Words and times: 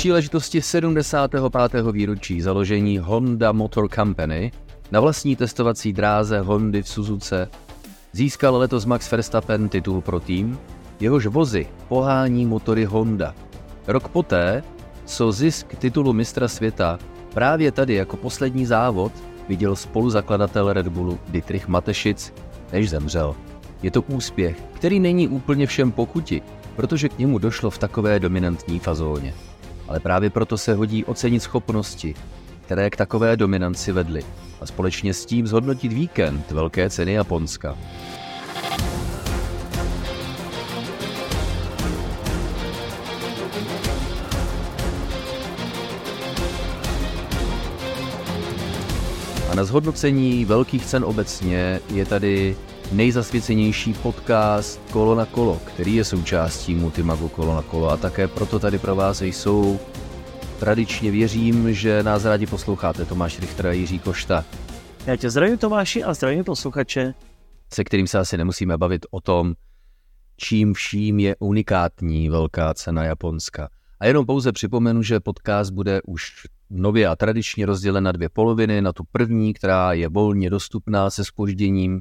příležitosti 0.00 0.62
75. 0.62 1.42
výročí 1.92 2.40
založení 2.40 2.98
Honda 2.98 3.52
Motor 3.52 3.88
Company 3.88 4.52
na 4.90 5.00
vlastní 5.00 5.36
testovací 5.36 5.92
dráze 5.92 6.40
Hondy 6.40 6.82
v 6.82 6.88
Suzuce 6.88 7.48
získal 8.12 8.56
letos 8.56 8.84
Max 8.84 9.10
Verstappen 9.10 9.68
titul 9.68 10.00
pro 10.00 10.20
tým, 10.20 10.58
jehož 11.00 11.26
vozy 11.26 11.66
pohání 11.88 12.46
motory 12.46 12.84
Honda. 12.84 13.34
Rok 13.86 14.08
poté, 14.08 14.62
co 15.04 15.32
zisk 15.32 15.74
titulu 15.74 16.12
mistra 16.12 16.48
světa 16.48 16.98
právě 17.34 17.72
tady 17.72 17.94
jako 17.94 18.16
poslední 18.16 18.66
závod 18.66 19.12
viděl 19.48 19.76
spoluzakladatel 19.76 20.72
Red 20.72 20.88
Bullu 20.88 21.18
Dietrich 21.28 21.68
Matešic, 21.68 22.32
než 22.72 22.90
zemřel. 22.90 23.36
Je 23.82 23.90
to 23.90 24.02
úspěch, 24.02 24.56
který 24.74 25.00
není 25.00 25.28
úplně 25.28 25.66
všem 25.66 25.92
pochuti, 25.92 26.42
protože 26.76 27.08
k 27.08 27.18
němu 27.18 27.38
došlo 27.38 27.70
v 27.70 27.78
takové 27.78 28.20
dominantní 28.20 28.78
fazóně. 28.78 29.34
Ale 29.90 30.00
právě 30.00 30.30
proto 30.30 30.58
se 30.58 30.74
hodí 30.74 31.04
ocenit 31.04 31.42
schopnosti, 31.42 32.14
které 32.60 32.90
k 32.90 32.96
takové 32.96 33.36
dominanci 33.36 33.92
vedly 33.92 34.22
a 34.60 34.66
společně 34.66 35.14
s 35.14 35.26
tím 35.26 35.46
zhodnotit 35.46 35.92
víkend 35.92 36.50
Velké 36.50 36.90
ceny 36.90 37.12
Japonska. 37.12 37.78
A 49.50 49.54
na 49.54 49.64
zhodnocení 49.64 50.44
velkých 50.44 50.86
cen 50.86 51.04
obecně 51.04 51.80
je 51.92 52.06
tady 52.06 52.56
nejzasvěcenější 52.92 53.94
podcast 53.94 54.80
Kolo 54.90 55.14
na 55.14 55.26
kolo, 55.26 55.60
který 55.64 55.94
je 55.94 56.04
součástí 56.04 56.74
Multimagu 56.74 57.28
Kolo 57.28 57.54
na 57.54 57.62
kolo 57.62 57.90
a 57.90 57.96
také 57.96 58.28
proto 58.28 58.58
tady 58.58 58.78
pro 58.78 58.96
vás 58.96 59.22
jsou. 59.22 59.80
Tradičně 60.58 61.10
věřím, 61.10 61.74
že 61.74 62.02
nás 62.02 62.24
rádi 62.24 62.46
posloucháte 62.46 63.04
Tomáš 63.04 63.40
Richter 63.40 63.66
a 63.66 63.72
Jiří 63.72 63.98
Košta. 63.98 64.44
Já 65.06 65.16
tě 65.16 65.30
zdravím 65.30 65.58
Tomáši 65.58 66.04
a 66.04 66.14
zdravím 66.14 66.44
posluchače. 66.44 67.14
Se 67.74 67.84
kterým 67.84 68.06
se 68.06 68.18
asi 68.18 68.38
nemusíme 68.38 68.78
bavit 68.78 69.06
o 69.10 69.20
tom, 69.20 69.54
čím 70.36 70.74
vším 70.74 71.18
je 71.18 71.36
unikátní 71.38 72.28
velká 72.28 72.74
cena 72.74 73.04
Japonska. 73.04 73.68
A 74.00 74.06
jenom 74.06 74.26
pouze 74.26 74.52
připomenu, 74.52 75.02
že 75.02 75.20
podcast 75.20 75.72
bude 75.72 76.00
už 76.06 76.32
nově 76.70 77.06
a 77.06 77.16
tradičně 77.16 77.66
rozdělen 77.66 78.04
na 78.04 78.12
dvě 78.12 78.28
poloviny. 78.28 78.82
Na 78.82 78.92
tu 78.92 79.02
první, 79.12 79.54
která 79.54 79.92
je 79.92 80.08
volně 80.08 80.50
dostupná 80.50 81.10
se 81.10 81.24
spožděním 81.24 82.00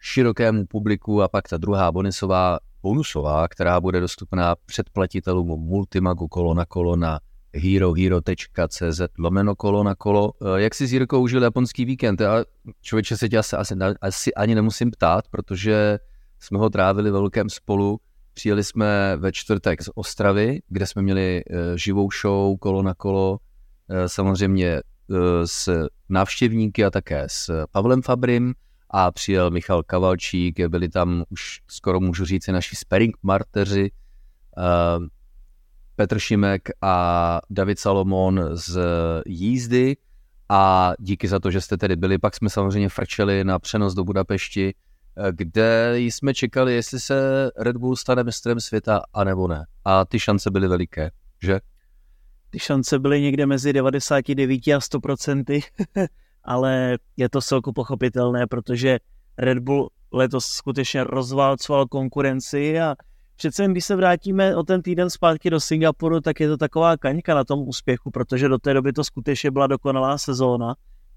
širokému 0.00 0.66
publiku 0.66 1.22
a 1.22 1.28
pak 1.28 1.48
ta 1.48 1.56
druhá 1.56 1.92
bonusová, 1.92 2.58
bonusová 2.82 3.48
která 3.48 3.80
bude 3.80 4.00
dostupná 4.00 4.54
předplatitelům 4.66 5.48
Multimagu 5.48 6.28
kolo 6.28 6.54
na 6.54 6.64
kolo 6.64 6.96
na 6.96 7.20
herohero.cz 7.54 9.00
lomeno 9.18 9.54
kolo 9.56 9.82
na 9.84 9.94
kolo. 9.94 10.32
Eh, 10.42 10.60
jak 10.60 10.74
si 10.74 10.86
s 10.86 10.92
Jirkou 10.92 11.22
užil 11.22 11.42
japonský 11.42 11.84
víkend? 11.84 12.20
Já 12.20 12.44
člověče 12.80 13.16
se 13.16 13.28
tě 13.28 13.38
asi, 13.38 13.56
asi, 13.56 13.74
asi 14.00 14.34
ani 14.34 14.54
nemusím 14.54 14.90
ptát, 14.90 15.28
protože 15.28 15.98
jsme 16.40 16.58
ho 16.58 16.70
trávili 16.70 17.10
velkém 17.10 17.50
spolu. 17.50 18.00
Přijeli 18.34 18.64
jsme 18.64 19.16
ve 19.16 19.32
čtvrtek 19.32 19.82
z 19.82 19.90
Ostravy, 19.94 20.62
kde 20.68 20.86
jsme 20.86 21.02
měli 21.02 21.42
eh, 21.50 21.78
živou 21.78 22.08
show 22.20 22.58
kolo 22.58 22.82
na 22.82 22.94
kolo, 22.94 23.38
eh, 23.88 24.08
samozřejmě 24.08 24.80
s 25.44 25.88
návštěvníky 26.08 26.84
a 26.84 26.90
také 26.90 27.24
s 27.26 27.66
Pavlem 27.72 28.02
Fabrim 28.02 28.54
a 28.90 29.10
přijel 29.10 29.50
Michal 29.50 29.82
Kavalčík, 29.82 30.66
byli 30.68 30.88
tam 30.88 31.24
už 31.28 31.60
skoro 31.68 32.00
můžu 32.00 32.24
říct 32.24 32.46
naši 32.46 32.76
sparing 32.76 33.16
marteři, 33.22 33.90
Petr 35.96 36.18
Šimek 36.18 36.68
a 36.82 37.40
David 37.50 37.78
Salomon 37.78 38.48
z 38.52 38.80
jízdy 39.26 39.96
a 40.48 40.92
díky 40.98 41.28
za 41.28 41.38
to, 41.38 41.50
že 41.50 41.60
jste 41.60 41.76
tedy 41.76 41.96
byli. 41.96 42.18
Pak 42.18 42.36
jsme 42.36 42.50
samozřejmě 42.50 42.88
frčeli 42.88 43.44
na 43.44 43.58
přenos 43.58 43.94
do 43.94 44.04
Budapešti, 44.04 44.74
kde 45.30 45.94
jsme 45.96 46.34
čekali, 46.34 46.74
jestli 46.74 47.00
se 47.00 47.50
Red 47.58 47.76
Bull 47.76 47.96
stane 47.96 48.24
mistrem 48.24 48.60
světa, 48.60 49.02
anebo 49.12 49.48
ne. 49.48 49.66
A 49.84 50.04
ty 50.04 50.18
šance 50.20 50.50
byly 50.50 50.68
veliké, 50.68 51.10
že? 51.42 51.60
Ty 52.50 52.58
šance 52.58 52.98
byly 52.98 53.20
někde 53.20 53.46
mezi 53.46 53.72
99 53.72 54.68
a 54.76 54.80
100 54.80 55.00
procenty, 55.00 55.60
ale 56.44 56.98
je 57.16 57.28
to 57.28 57.40
celku 57.40 57.72
pochopitelné, 57.72 58.46
protože 58.46 58.98
Red 59.38 59.58
Bull 59.58 59.90
letos 60.12 60.44
skutečně 60.44 61.04
rozválcoval 61.04 61.86
konkurenci 61.86 62.80
a 62.80 62.96
přece 63.36 63.66
když 63.66 63.84
se 63.84 63.96
vrátíme 63.96 64.56
o 64.56 64.62
ten 64.62 64.82
týden 64.82 65.10
zpátky 65.10 65.50
do 65.50 65.60
Singapuru, 65.60 66.20
tak 66.20 66.40
je 66.40 66.48
to 66.48 66.56
taková 66.56 66.96
kaňka 66.96 67.34
na 67.34 67.44
tom 67.44 67.68
úspěchu, 67.68 68.10
protože 68.10 68.48
do 68.48 68.58
té 68.58 68.74
doby 68.74 68.92
to 68.92 69.04
skutečně 69.04 69.50
byla 69.50 69.66
dokonalá 69.66 70.18
sezóna 70.18 70.74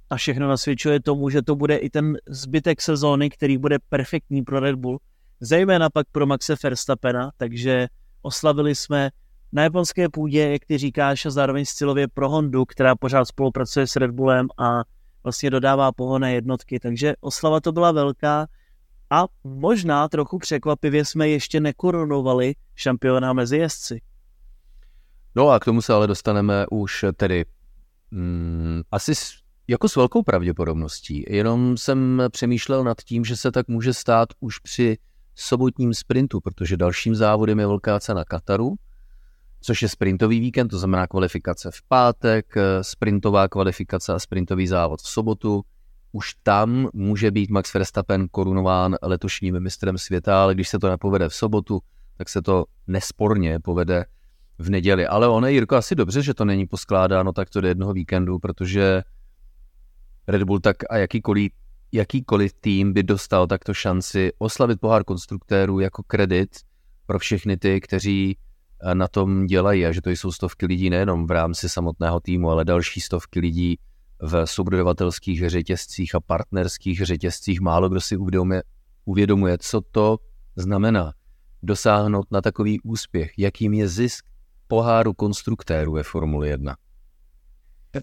a 0.10 0.16
všechno 0.16 0.48
nasvědčuje 0.48 1.00
tomu, 1.00 1.30
že 1.30 1.42
to 1.42 1.56
bude 1.56 1.76
i 1.76 1.90
ten 1.90 2.18
zbytek 2.28 2.82
sezóny, 2.82 3.30
který 3.30 3.58
bude 3.58 3.78
perfektní 3.90 4.42
pro 4.42 4.60
Red 4.60 4.76
Bull, 4.76 5.00
zejména 5.40 5.90
pak 5.90 6.08
pro 6.12 6.26
Maxe 6.26 6.56
Verstappena, 6.64 7.32
takže 7.38 7.88
oslavili 8.22 8.76
jsme 8.76 9.10
na 9.52 9.64
japonské 9.64 10.10
půdě, 10.10 10.52
jak 10.52 10.66
ty 10.66 10.78
říkáš, 10.78 11.26
a 11.26 11.30
zároveň 11.30 11.66
stylově 11.66 12.08
pro 12.08 12.30
Hondu, 12.30 12.66
která 12.66 12.96
pořád 12.96 13.26
spolupracuje 13.26 13.88
s 13.88 13.96
Red 13.96 14.12
Bullem 14.12 14.48
a 14.58 14.82
vlastně 15.24 15.50
dodává 15.50 15.92
pohonné 15.92 16.34
jednotky, 16.34 16.80
takže 16.80 17.14
oslava 17.22 17.60
to 17.60 17.72
byla 17.72 17.92
velká 17.92 18.48
a 19.10 19.26
možná 19.44 20.08
trochu 20.08 20.40
překvapivě 20.40 21.06
jsme 21.06 21.30
ještě 21.30 21.60
nekorunovali 21.60 22.56
šampiona 22.76 23.34
mezi 23.34 23.58
jezdci. 23.58 24.02
No 25.36 25.50
a 25.50 25.60
k 25.60 25.66
tomu 25.66 25.82
se 25.82 25.94
ale 25.94 26.08
dostaneme 26.08 26.66
už 26.72 27.06
tedy 27.16 27.46
mm, 28.12 28.82
asi 28.92 29.16
s, 29.16 29.34
jako 29.68 29.90
s 29.90 29.96
velkou 29.96 30.24
pravděpodobností. 30.24 31.26
Jenom 31.30 31.78
jsem 31.78 32.24
přemýšlel 32.32 32.84
nad 32.84 32.98
tím, 33.02 33.26
že 33.26 33.38
se 33.38 33.52
tak 33.52 33.68
může 33.68 33.94
stát 33.94 34.30
už 34.40 34.60
při 34.60 34.98
sobotním 35.36 35.94
sprintu, 35.94 36.40
protože 36.42 36.78
dalším 36.78 37.16
závodem 37.16 37.60
je 37.60 37.68
velká 37.68 38.00
cena 38.00 38.24
Kataru, 38.26 38.76
což 39.64 39.82
je 39.82 39.90
sprintový 39.90 40.40
víkend, 40.40 40.68
to 40.68 40.78
znamená 40.78 41.08
kvalifikace 41.08 41.72
v 41.74 41.82
pátek, 41.88 42.56
sprintová 42.82 43.48
kvalifikace 43.48 44.14
a 44.14 44.20
sprintový 44.20 44.68
závod 44.68 45.02
v 45.02 45.08
sobotu 45.08 45.64
už 46.14 46.34
tam 46.44 46.90
může 46.94 47.32
být 47.32 47.50
Max 47.50 47.74
Verstappen 47.74 48.28
korunován 48.32 48.96
letošním 49.02 49.60
mistrem 49.60 49.98
světa, 49.98 50.44
ale 50.44 50.54
když 50.54 50.70
se 50.70 50.80
to 50.80 50.90
nepovede 50.90 51.30
v 51.30 51.36
sobotu, 51.36 51.80
tak 52.18 52.30
se 52.30 52.42
to 52.42 52.66
nesporně 52.88 53.60
povede 53.60 54.06
v 54.60 54.70
neděli. 54.70 55.08
Ale 55.08 55.28
ono 55.28 55.48
je, 55.48 55.54
Jirko, 55.54 55.76
asi 55.76 55.96
dobře, 55.96 56.22
že 56.22 56.34
to 56.34 56.46
není 56.46 56.68
poskládáno 56.68 57.34
takto 57.34 57.62
do 57.62 57.68
jednoho 57.68 57.94
víkendu, 57.94 58.40
protože 58.40 59.02
Red 60.28 60.44
Bull 60.44 60.60
tak 60.60 60.78
a 60.90 60.98
jakýkoliv, 60.98 61.52
jakýkoliv 61.92 62.54
tým 62.54 62.94
by 62.94 63.04
dostal 63.04 63.48
takto 63.48 63.74
šanci 63.74 64.32
oslavit 64.38 64.80
pohár 64.80 65.04
konstruktérů 65.04 65.80
jako 65.80 66.04
kredit 66.04 66.50
pro 67.06 67.20
všechny 67.20 67.58
ty, 67.58 67.82
kteří 67.82 68.38
eh, 68.38 68.53
na 68.94 69.08
tom 69.08 69.46
dělají 69.46 69.86
a 69.86 69.92
že 69.92 70.02
to 70.02 70.10
jsou 70.10 70.32
stovky 70.32 70.66
lidí 70.66 70.90
nejenom 70.90 71.28
v 71.28 71.32
rámci 71.32 71.70
samotného 71.70 72.20
týmu, 72.20 72.50
ale 72.50 72.66
další 72.66 73.02
stovky 73.02 73.40
lidí 73.40 73.80
v 74.22 74.46
subdodavatelských 74.46 75.50
řetězcích 75.50 76.16
a 76.16 76.20
partnerských 76.20 77.06
řetězcích 77.06 77.62
málo 77.62 77.90
kdo 77.90 78.02
si 78.02 78.18
uvědomuje, 78.18 78.64
uvědomuje, 79.06 79.58
co 79.58 79.82
to 79.82 80.18
znamená 80.56 81.14
dosáhnout 81.64 82.32
na 82.32 82.42
takový 82.42 82.82
úspěch, 82.82 83.32
jakým 83.38 83.74
je 83.74 83.88
zisk 83.88 84.26
poháru 84.68 85.14
konstruktérů 85.14 85.94
ve 85.94 86.04
Formuli 86.04 86.50
1. 86.50 86.76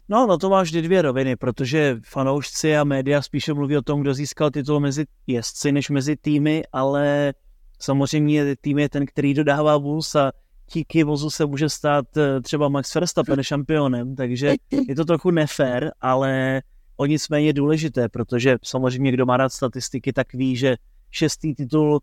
No, 0.09 0.27
no 0.27 0.39
to 0.39 0.51
máš 0.51 0.69
vždy 0.69 0.83
dvě 0.83 1.03
roviny, 1.03 1.37
protože 1.37 2.01
fanoušci 2.05 2.77
a 2.77 2.85
média 2.85 3.23
spíše 3.23 3.55
mluví 3.55 3.77
o 3.77 3.83
tom, 3.83 4.01
kdo 4.01 4.15
získal 4.15 4.51
titul 4.51 4.81
mezi 4.81 5.05
jezdci, 5.27 5.73
než 5.73 5.91
mezi 5.91 6.17
týmy, 6.17 6.63
ale 6.73 7.35
samozřejmě 7.79 8.57
tým 8.57 8.79
je 8.79 8.89
ten, 8.89 9.07
který 9.07 9.35
dodává 9.35 9.77
vůz 9.77 10.15
a 10.15 10.33
díky 10.73 11.05
vozu 11.05 11.31
se 11.31 11.47
může 11.47 11.69
stát 11.69 12.17
eh, 12.17 12.41
třeba 12.41 12.69
Max 12.69 12.95
Verstappen 12.95 13.43
šampionem, 13.43 14.17
takže 14.17 14.55
je 14.89 14.95
to 14.95 15.05
trochu 15.05 15.31
nefér, 15.31 15.93
ale 16.01 16.63
o 16.97 17.07
nicméně 17.07 17.53
důležité, 17.53 18.09
protože 18.09 18.57
samozřejmě 18.65 19.13
kdo 19.13 19.27
má 19.27 19.37
rád 19.37 19.53
statistiky, 19.53 20.13
tak 20.13 20.33
ví, 20.33 20.57
že 20.57 20.77
šestý 21.11 21.55
titul 21.55 22.01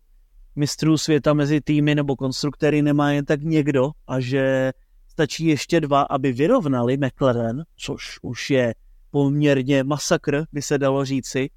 mistrů 0.55 0.97
světa 0.97 1.33
mezi 1.33 1.61
týmy 1.61 1.95
nebo 1.95 2.15
konstruktéry 2.15 2.81
nemá 2.81 3.11
jen 3.11 3.25
tak 3.25 3.41
někdo 3.41 3.91
a 4.07 4.19
že 4.19 4.71
stačí 5.07 5.45
ještě 5.45 5.81
dva, 5.81 6.01
aby 6.01 6.31
vyrovnali 6.31 6.97
McLaren, 6.97 7.63
což 7.75 8.19
už 8.21 8.49
je 8.49 8.75
poměrně 9.11 9.83
masakr, 9.83 10.43
by 10.51 10.61
se 10.61 10.77
dalo 10.77 11.05
říci, 11.05 11.49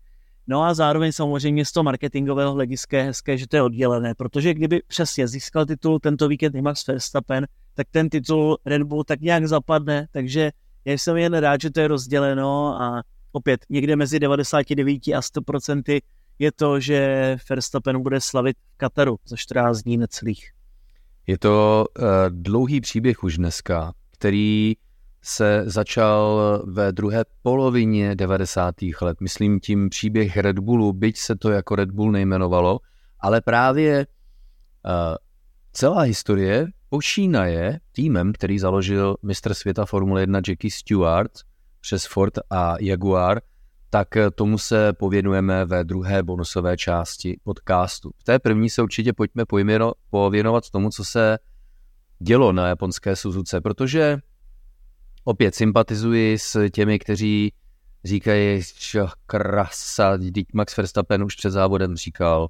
No 0.50 0.62
a 0.62 0.74
zároveň 0.74 1.12
samozřejmě 1.12 1.64
z 1.64 1.72
toho 1.72 1.84
marketingového 1.84 2.52
hlediska 2.52 2.96
je 2.98 3.04
hezké, 3.04 3.38
že 3.38 3.48
to 3.48 3.56
je 3.56 3.62
oddělené, 3.62 4.14
protože 4.14 4.54
kdyby 4.54 4.82
přesně 4.86 5.28
získal 5.28 5.66
titul 5.66 5.98
tento 5.98 6.28
víkend 6.28 6.54
Max 6.54 6.86
Verstappen, 6.86 7.46
tak 7.74 7.86
ten 7.90 8.08
titul 8.08 8.58
Red 8.66 8.82
Bull 8.82 9.04
tak 9.04 9.20
nějak 9.20 9.46
zapadne, 9.46 10.06
takže 10.10 10.50
já 10.84 10.92
jsem 10.92 11.16
jen 11.16 11.34
rád, 11.34 11.60
že 11.60 11.70
to 11.70 11.80
je 11.80 11.88
rozděleno 11.88 12.82
a 12.82 13.02
opět 13.32 13.60
někde 13.68 13.96
mezi 13.96 14.20
99 14.20 15.08
a 15.08 15.20
100% 15.20 16.00
je 16.38 16.52
to, 16.52 16.80
že 16.80 17.36
Verstappen 17.50 18.02
bude 18.02 18.20
slavit 18.20 18.56
Kataru 18.76 19.16
za 19.26 19.36
14 19.36 19.82
dní 19.82 19.96
necelých. 19.96 20.50
Je 21.26 21.38
to 21.38 21.86
uh, 21.98 22.04
dlouhý 22.28 22.80
příběh 22.80 23.24
už 23.24 23.36
dneska, 23.36 23.92
který 24.12 24.74
se 25.22 25.62
začal 25.66 26.62
ve 26.66 26.92
druhé 26.92 27.24
polovině 27.42 28.14
90. 28.14 28.74
let. 29.02 29.20
Myslím 29.20 29.60
tím 29.60 29.88
příběh 29.88 30.36
Red 30.36 30.58
Bullu, 30.58 30.92
byť 30.92 31.18
se 31.18 31.36
to 31.36 31.50
jako 31.50 31.76
Red 31.76 31.90
Bull 31.90 32.12
nejmenovalo, 32.12 32.80
ale 33.20 33.40
právě 33.40 34.06
uh, 34.86 35.16
celá 35.72 36.00
historie 36.00 36.66
počínaje 36.88 37.80
týmem, 37.92 38.32
který 38.32 38.58
založil 38.58 39.16
mistr 39.22 39.54
světa 39.54 39.86
Formule 39.86 40.20
1 40.20 40.40
Jackie 40.48 40.70
Stewart 40.70 41.32
přes 41.80 42.06
Ford 42.06 42.34
a 42.50 42.74
Jaguar, 42.80 43.40
tak 43.90 44.08
tomu 44.34 44.58
se 44.58 44.92
pověnujeme 44.92 45.64
ve 45.64 45.84
druhé 45.84 46.22
bonusové 46.22 46.76
části 46.76 47.36
podcastu. 47.42 48.10
V 48.18 48.24
té 48.24 48.38
první 48.38 48.70
se 48.70 48.82
určitě 48.82 49.12
pojďme 49.12 49.44
pojměno, 49.44 49.92
pověnovat 50.10 50.70
tomu, 50.70 50.90
co 50.90 51.04
se 51.04 51.38
dělo 52.18 52.52
na 52.52 52.68
japonské 52.68 53.16
Suzuce, 53.16 53.60
protože 53.60 54.18
opět 55.24 55.54
sympatizuji 55.54 56.38
s 56.38 56.68
těmi, 56.70 56.98
kteří 56.98 57.52
říkají, 58.04 58.62
že 58.78 59.02
krasa, 59.26 60.18
teď 60.34 60.46
Max 60.52 60.76
Verstappen 60.76 61.24
už 61.24 61.34
před 61.34 61.50
závodem 61.50 61.96
říkal, 61.96 62.48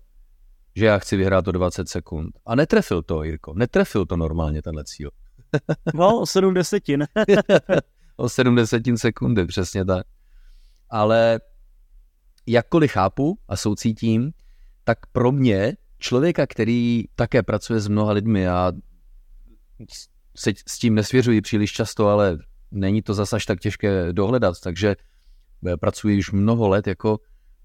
že 0.77 0.87
já 0.87 0.99
chci 0.99 1.17
vyhrát 1.17 1.49
o 1.49 1.53
20 1.53 1.89
sekund. 1.89 2.39
A 2.47 2.55
netrefil 2.55 3.03
to, 3.03 3.23
Jirko, 3.23 3.55
netrefil 3.55 4.07
to 4.07 4.17
normálně 4.17 4.63
tenhle 4.63 4.85
cíl. 4.85 5.11
No, 5.95 6.21
o 6.21 6.27
7 6.27 6.55
desetin. 6.55 7.07
o 8.17 8.29
7 8.29 8.55
desetin 8.55 8.99
sekundy, 8.99 9.47
přesně 9.47 9.85
tak. 9.85 10.07
Ale 10.91 11.41
jakkoliv 12.47 12.93
chápu 12.93 13.39
a 13.49 13.57
soucítím, 13.57 14.33
tak 14.85 14.99
pro 15.13 15.33
mě, 15.33 15.77
člověka, 15.99 16.47
který 16.47 17.05
také 17.15 17.43
pracuje 17.43 17.81
s 17.81 17.89
mnoha 17.89 18.13
lidmi 18.13 18.49
a 18.49 18.73
se 20.37 20.53
s 20.69 20.79
tím 20.79 20.95
nesvěřuji 20.95 21.41
příliš 21.41 21.73
často, 21.73 22.09
ale 22.09 22.39
není 22.71 23.03
to 23.03 23.15
zase 23.15 23.37
tak 23.47 23.61
těžké 23.61 24.13
dohledat, 24.13 24.61
takže 24.61 24.97
eh, 25.67 25.77
pracuji 25.77 26.19
už 26.19 26.33
mnoho 26.33 26.69
let 26.69 26.87
jako 26.87 27.19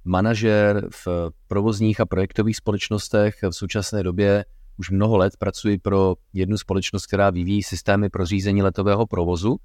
manažer 0.06 0.88
v 1.06 1.08
provozních 1.48 2.00
a 2.00 2.06
projektových 2.06 2.58
společnostech. 2.58 3.36
V 3.50 3.52
současné 3.52 4.04
době 4.04 4.46
už 4.78 4.90
mnoho 4.90 5.18
let 5.18 5.38
pracuji 5.38 5.78
pro 5.78 6.16
jednu 6.34 6.58
společnost, 6.58 7.06
která 7.06 7.30
vyvíjí 7.30 7.64
systémy 7.64 8.10
pro 8.10 8.26
řízení 8.26 8.62
letového 8.62 9.08
provozu 9.08 9.58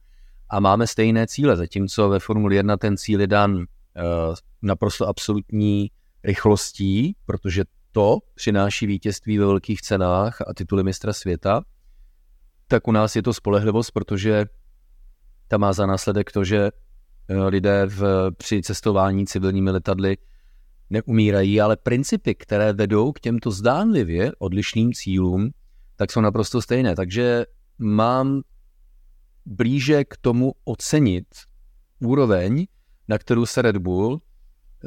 a 0.51 0.61
máme 0.61 0.87
stejné 0.87 1.27
cíle, 1.27 1.57
zatímco 1.57 2.09
ve 2.09 2.19
Formuli 2.19 2.57
1 2.57 2.77
ten 2.77 2.97
cíl 2.97 3.21
je 3.21 3.27
dan 3.27 3.55
uh, 3.55 3.65
naprosto 4.63 5.09
absolutní 5.09 5.91
rychlostí, 6.25 7.17
protože 7.27 7.65
to 7.93 8.19
přináší 8.35 8.87
vítězství 8.87 9.39
ve 9.39 9.47
velkých 9.47 9.81
cenách 9.83 10.41
a 10.41 10.55
tituly 10.55 10.83
mistra 10.83 11.13
světa, 11.13 11.63
tak 12.69 12.89
u 12.89 12.93
nás 12.93 13.17
je 13.17 13.23
to 13.23 13.35
spolehlivost, 13.35 13.91
protože 13.91 14.45
ta 15.50 15.58
má 15.58 15.73
za 15.73 15.87
následek 15.87 16.32
to, 16.32 16.44
že 16.44 16.70
eh, 17.29 17.38
lidé 17.38 17.87
v, 17.87 18.31
při 18.37 18.62
cestování 18.62 19.26
civilními 19.26 19.70
letadly 19.70 20.17
neumírají, 20.91 21.61
ale 21.61 21.76
principy, 21.76 22.35
které 22.35 22.73
vedou 22.73 23.12
k 23.12 23.20
těmto 23.20 23.50
zdánlivě 23.50 24.32
odlišným 24.38 24.93
cílům, 24.93 25.50
tak 25.97 26.12
jsou 26.12 26.20
naprosto 26.20 26.62
stejné. 26.62 26.97
Takže 26.97 27.47
mám 27.79 28.43
blíže 29.47 30.05
k 30.05 30.17
tomu 30.17 30.55
ocenit 30.64 31.26
úroveň, 32.00 32.67
na 33.08 33.19
kterou 33.19 33.47
se 33.47 33.62
Red 33.62 33.76
Bull 33.76 34.20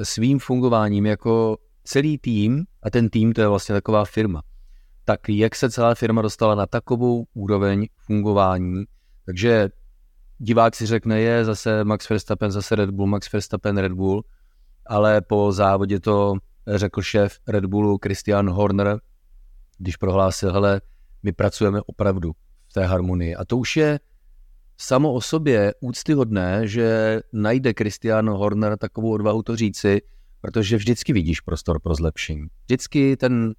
svým 0.04 0.40
fungováním 0.40 1.06
jako 1.06 1.58
celý 1.84 2.18
tým, 2.18 2.64
a 2.84 2.90
ten 2.90 3.10
tým 3.10 3.34
to 3.34 3.42
je 3.42 3.48
vlastně 3.48 3.74
taková 3.74 4.06
firma, 4.06 4.42
tak 5.06 5.30
jak 5.30 5.56
se 5.56 5.72
celá 5.72 5.96
firma 5.96 6.22
dostala 6.22 6.56
na 6.56 6.66
takovou 6.66 7.26
úroveň 7.34 7.88
fungování, 7.98 8.84
takže 9.26 9.70
divák 10.44 10.76
si 10.76 10.86
řekne, 10.86 11.22
je 11.22 11.46
zase 11.46 11.84
Max 11.84 12.10
Verstappen, 12.10 12.52
zase 12.52 12.76
Red 12.76 12.90
Bull, 12.90 13.08
Max 13.08 13.32
Verstappen, 13.32 13.78
Red 13.78 13.92
Bull, 13.92 14.24
ale 14.86 15.22
po 15.22 15.52
závodě 15.52 16.00
to 16.00 16.36
řekl 16.68 17.02
šéf 17.02 17.40
Red 17.48 17.66
Bullu 17.66 17.98
Christian 18.04 18.50
Horner, 18.50 19.00
když 19.78 19.98
prohlásil, 19.98 20.54
hele, 20.54 20.82
my 21.24 21.32
pracujeme 21.32 21.82
opravdu 21.82 22.32
v 22.70 22.74
té 22.74 22.86
harmonii. 22.86 23.36
A 23.36 23.46
to 23.46 23.58
už 23.58 23.78
je 23.78 24.00
samo 24.78 25.14
o 25.14 25.22
sobě 25.22 25.74
úctyhodné, 25.80 26.68
že 26.68 27.20
najde 27.34 27.74
Christian 27.78 28.30
Horner 28.30 28.78
takovou 28.78 29.12
odvahu 29.12 29.44
to 29.44 29.56
říci, 29.56 30.02
protože 30.42 30.78
vždycky 30.78 31.14
vidíš 31.14 31.42
prostor 31.42 31.80
pro 31.80 31.96
zlepšení. 31.96 32.48
Vždycky 32.66 33.18
ten 33.18 33.54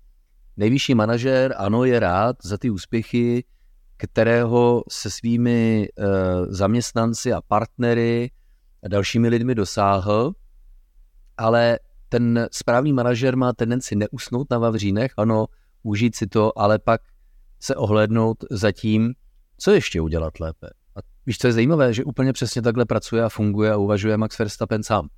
nejvyšší 0.57 0.95
manažer, 0.95 1.55
ano, 1.57 1.85
je 1.85 2.01
rád 2.01 2.37
za 2.43 2.59
ty 2.59 2.71
úspěchy, 2.71 3.45
kterého 3.97 4.83
se 4.91 5.11
svými 5.11 5.89
e, 5.99 6.07
zaměstnanci 6.47 7.33
a 7.33 7.41
partnery 7.41 8.31
a 8.85 8.89
dalšími 8.89 9.29
lidmi 9.29 9.55
dosáhl, 9.55 10.33
ale 11.37 11.79
ten 12.09 12.49
správný 12.53 12.93
manažer 12.93 13.37
má 13.37 13.53
tendenci 13.53 13.97
neusnout 13.97 14.51
na 14.51 14.59
Vavřínech, 14.59 15.13
ano, 15.17 15.47
užít 15.83 16.17
si 16.17 16.27
to, 16.27 16.59
ale 16.59 16.79
pak 16.79 17.01
se 17.61 17.77
ohlednout 17.77 18.45
za 18.51 18.73
tím, 18.73 19.15
co 19.59 19.71
ještě 19.71 20.01
udělat 20.01 20.41
lépe. 20.41 20.67
A 20.97 21.01
víš, 21.27 21.39
co 21.39 21.47
je 21.47 21.53
zajímavé, 21.53 21.95
že 21.95 22.05
úplně 22.05 22.33
přesně 22.33 22.63
takhle 22.63 22.85
pracuje 22.85 23.25
a 23.25 23.29
funguje 23.29 23.73
a 23.73 23.77
uvažuje 23.77 24.17
Max 24.17 24.39
Verstappen 24.39 24.83
sám. 24.83 25.09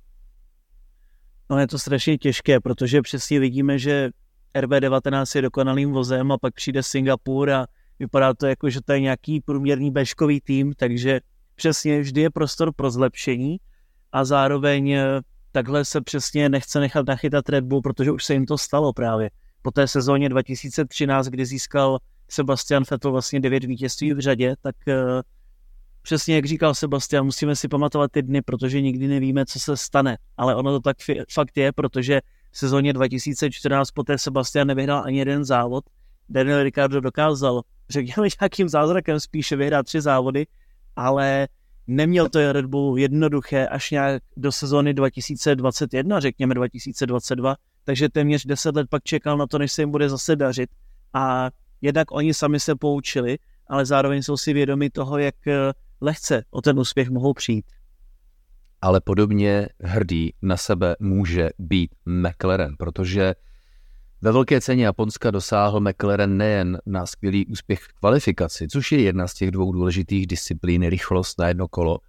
No 1.49 1.59
je 1.59 1.67
to 1.67 1.79
strašně 1.79 2.17
těžké, 2.17 2.59
protože 2.59 3.01
přesně 3.01 3.39
vidíme, 3.39 3.79
že 3.79 4.09
RB19 4.55 5.37
je 5.37 5.41
dokonalým 5.41 5.91
vozem 5.91 6.31
a 6.31 6.37
pak 6.37 6.53
přijde 6.53 6.83
Singapur 6.83 7.49
a 7.49 7.65
vypadá 7.99 8.33
to 8.33 8.47
jako, 8.47 8.69
že 8.69 8.81
to 8.81 8.93
je 8.93 8.99
nějaký 8.99 9.41
průměrný 9.41 9.91
beškový 9.91 10.41
tým, 10.41 10.73
takže 10.77 11.19
přesně 11.55 11.99
vždy 11.99 12.21
je 12.21 12.29
prostor 12.29 12.73
pro 12.73 12.91
zlepšení 12.91 13.57
a 14.11 14.25
zároveň 14.25 14.91
eh, 14.91 15.21
takhle 15.51 15.85
se 15.85 16.01
přesně 16.01 16.49
nechce 16.49 16.79
nechat 16.79 17.07
nachytat 17.07 17.49
Red 17.49 17.63
Bull, 17.63 17.81
protože 17.81 18.11
už 18.11 18.25
se 18.25 18.33
jim 18.33 18.45
to 18.45 18.57
stalo 18.57 18.93
právě. 18.93 19.29
Po 19.61 19.71
té 19.71 19.87
sezóně 19.87 20.29
2013, 20.29 21.27
kdy 21.27 21.45
získal 21.45 21.97
Sebastian 22.29 22.83
Vettel 22.91 23.11
vlastně 23.11 23.39
devět 23.39 23.63
vítězství 23.63 24.13
v 24.13 24.19
řadě, 24.19 24.55
tak 24.61 24.75
uh, 24.87 24.93
přesně 26.01 26.35
jak 26.35 26.45
říkal 26.45 26.75
Sebastian, 26.75 27.25
musíme 27.25 27.55
si 27.55 27.67
pamatovat 27.67 28.11
ty 28.11 28.21
dny, 28.21 28.41
protože 28.41 28.81
nikdy 28.81 29.07
nevíme, 29.07 29.45
co 29.45 29.59
se 29.59 29.77
stane. 29.77 30.17
Ale 30.37 30.55
ono 30.55 30.71
to 30.71 30.79
tak 30.79 30.97
fakt 31.33 31.57
je, 31.57 31.71
protože 31.71 32.21
v 32.51 32.57
sezóně 32.57 32.93
2014 32.93 33.91
poté 33.91 34.17
Sebastian 34.17 34.67
nevyhrál 34.67 35.03
ani 35.05 35.17
jeden 35.17 35.45
závod. 35.45 35.83
Daniel 36.29 36.63
Ricciardo 36.63 37.01
dokázal, 37.01 37.61
řekněme 37.89 38.27
nějakým 38.41 38.69
zázrakem 38.69 39.19
spíše 39.19 39.55
vyhrát 39.55 39.85
tři 39.85 40.01
závody, 40.01 40.47
ale 40.95 41.47
neměl 41.87 42.29
to 42.29 42.53
Red 42.53 42.65
Bull 42.65 42.97
jednoduché 42.97 43.67
až 43.67 43.91
nějak 43.91 44.23
do 44.37 44.51
sezóny 44.51 44.93
2021, 44.93 46.19
řekněme 46.19 46.53
2022, 46.53 47.55
takže 47.83 48.09
téměř 48.09 48.45
10 48.45 48.75
let 48.75 48.87
pak 48.89 49.03
čekal 49.03 49.37
na 49.37 49.47
to, 49.47 49.57
než 49.57 49.71
se 49.71 49.81
jim 49.81 49.91
bude 49.91 50.09
zase 50.09 50.35
dařit. 50.35 50.69
A 51.13 51.49
jednak 51.81 52.11
oni 52.11 52.33
sami 52.33 52.59
se 52.59 52.75
poučili, 52.75 53.37
ale 53.67 53.85
zároveň 53.85 54.23
jsou 54.23 54.37
si 54.37 54.53
vědomi 54.53 54.89
toho, 54.89 55.17
jak 55.17 55.47
eh, 55.47 55.71
lehce 56.01 56.43
o 56.51 56.61
ten 56.61 56.79
úspěch 56.79 57.09
mohou 57.09 57.33
přijít. 57.33 57.65
Ale 58.81 59.01
podobně 59.01 59.69
hrdý 59.81 60.33
na 60.41 60.57
sebe 60.57 60.95
může 60.99 61.49
být 61.59 61.95
McLaren, 62.05 62.75
protože 62.77 63.35
ve 64.21 64.31
velké 64.31 64.61
ceně 64.61 64.85
Japonska 64.85 65.31
dosáhl 65.31 65.79
McLaren 65.79 66.37
nejen 66.37 66.79
na 66.85 67.05
skvělý 67.05 67.45
úspěch 67.45 67.79
v 67.79 67.93
kvalifikaci, 67.93 68.67
což 68.67 68.91
je 68.91 69.01
jedna 69.01 69.27
z 69.27 69.33
těch 69.33 69.51
dvou 69.51 69.71
důležitých 69.71 70.27
disciplín, 70.27 70.89
rychlost 70.89 71.39
na 71.39 71.47
jedno 71.47 71.67
kolo, 71.67 71.99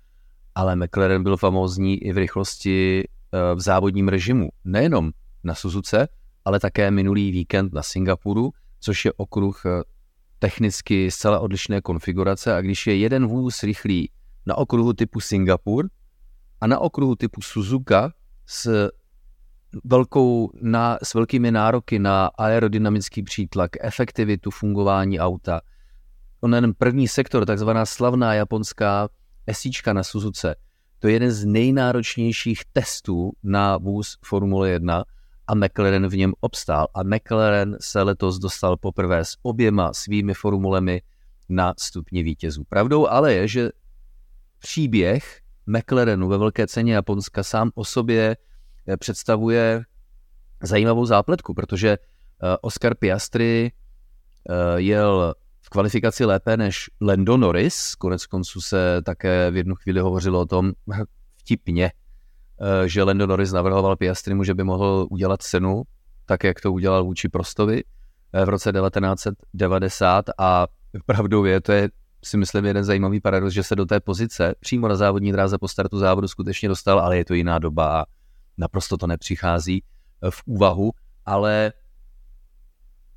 ale 0.55 0.77
McLaren 0.77 1.23
byl 1.23 1.37
famózní 1.37 2.03
i 2.03 2.13
v 2.13 2.17
rychlosti 2.17 3.05
eh, 3.05 3.55
v 3.55 3.61
závodním 3.61 4.09
režimu. 4.09 4.49
Nejenom 4.65 5.11
na 5.45 5.55
Suzuce, 5.55 6.09
ale 6.45 6.61
také 6.61 6.91
minulý 6.91 7.31
víkend 7.31 7.73
na 7.73 7.83
Singapuru, 7.83 8.51
což 8.81 9.05
je 9.05 9.13
okruh 9.13 9.63
eh, 9.67 9.83
technicky 10.39 11.11
zcela 11.11 11.41
odlišné 11.41 11.81
konfigurace 11.81 12.55
a 12.55 12.61
když 12.61 12.87
je 12.87 12.97
jeden 12.97 13.27
vůz 13.27 13.63
rychlý 13.63 14.11
na 14.47 14.55
okruhu 14.55 14.93
typu 14.93 15.21
Singapur 15.21 15.89
a 16.61 16.67
na 16.67 16.79
okruhu 16.79 17.15
typu 17.15 17.43
Suzuka 17.43 18.13
s 18.47 18.91
velkou, 19.85 20.51
na, 20.63 20.99
s 21.03 21.15
velkými 21.15 21.51
nároky 21.51 21.99
na 21.99 22.27
aerodynamický 22.27 23.23
přítlak, 23.23 23.71
efektivitu 23.81 24.51
fungování 24.51 25.21
auta. 25.21 25.61
Onen 26.41 26.75
první 26.79 27.09
sektor, 27.09 27.47
takzvaná 27.47 27.87
slavná 27.87 28.35
japonská 28.35 29.09
esíčka 29.47 29.93
na 29.93 30.03
Suzuce, 30.03 30.55
to 30.99 31.09
je 31.09 31.13
jeden 31.13 31.31
z 31.31 31.45
nejnáročnějších 31.45 32.63
testů 32.73 33.33
na 33.43 33.77
vůz 33.77 34.19
Formule 34.25 34.71
1 34.71 35.05
a 35.47 35.55
McLaren 35.55 36.09
v 36.09 36.17
něm 36.17 36.33
obstál. 36.41 36.89
A 36.95 37.03
McLaren 37.03 37.77
se 37.81 38.03
letos 38.03 38.39
dostal 38.39 38.77
poprvé 38.77 39.25
s 39.25 39.37
oběma 39.43 39.93
svými 39.93 40.35
formulemi 40.35 41.03
na 41.49 41.75
stupni 41.79 42.23
vítězů. 42.23 42.65
Pravdou 42.69 43.07
ale 43.07 43.35
je, 43.35 43.49
že 43.49 43.71
příběh 44.59 45.41
McLarenu 45.67 46.29
ve 46.29 46.39
velké 46.39 46.67
ceně 46.67 46.95
Japonska 46.95 47.43
sám 47.43 47.71
o 47.75 47.85
sobě 47.85 48.37
představuje 48.97 49.85
zajímavou 50.63 51.07
zápletku, 51.07 51.55
protože 51.55 51.89
eh, 51.89 52.57
Oscar 52.61 52.95
Piastri 52.95 53.73
eh, 54.51 54.81
jel 54.81 55.35
v 55.61 55.71
kvalifikaci 55.71 56.25
lépe 56.25 56.57
než 56.57 56.91
Lando 57.01 57.37
Norris. 57.37 57.95
Konec 57.95 58.27
konců 58.27 58.61
se 58.61 59.03
také 59.03 59.51
v 59.51 59.57
jednu 59.57 59.75
chvíli 59.75 60.01
hovořilo 60.01 60.41
o 60.41 60.47
tom 60.47 60.73
vtipně, 61.37 61.93
eh, 62.61 62.89
že 62.89 63.03
Lando 63.03 63.27
Norris 63.27 63.53
navrhoval 63.53 63.97
Piastrimu, 63.97 64.45
že 64.45 64.55
by 64.55 64.65
mohl 64.65 65.07
udělat 65.11 65.43
cenu, 65.43 65.83
tak 66.27 66.45
jak 66.45 66.61
to 66.61 66.73
udělal 66.73 67.05
vůči 67.05 67.29
Prostovi 67.29 67.83
eh, 68.33 68.45
v 68.45 68.49
roce 68.49 68.73
1990 68.73 70.25
a 70.39 70.67
pravdou 71.07 71.45
je, 71.45 71.61
to 71.61 71.73
je 71.73 71.89
si 72.25 72.37
myslím 72.37 72.65
jeden 72.65 72.85
zajímavý 72.85 73.21
paradox, 73.21 73.55
že 73.55 73.63
se 73.63 73.77
do 73.77 73.87
té 73.87 74.01
pozice 74.01 74.55
přímo 74.61 74.89
na 74.89 74.97
závodní 74.97 75.33
dráze 75.33 75.59
po 75.59 75.69
startu 75.69 75.99
závodu 75.99 76.29
skutečně 76.29 76.69
dostal, 76.69 77.01
ale 77.01 77.17
je 77.17 77.25
to 77.25 77.35
jiná 77.35 77.59
doba 77.59 78.01
a 78.01 78.05
naprosto 78.59 78.97
to 78.97 79.07
nepřichází 79.07 79.83
eh, 79.83 80.31
v 80.31 80.43
úvahu, 80.47 80.93
ale 81.27 81.73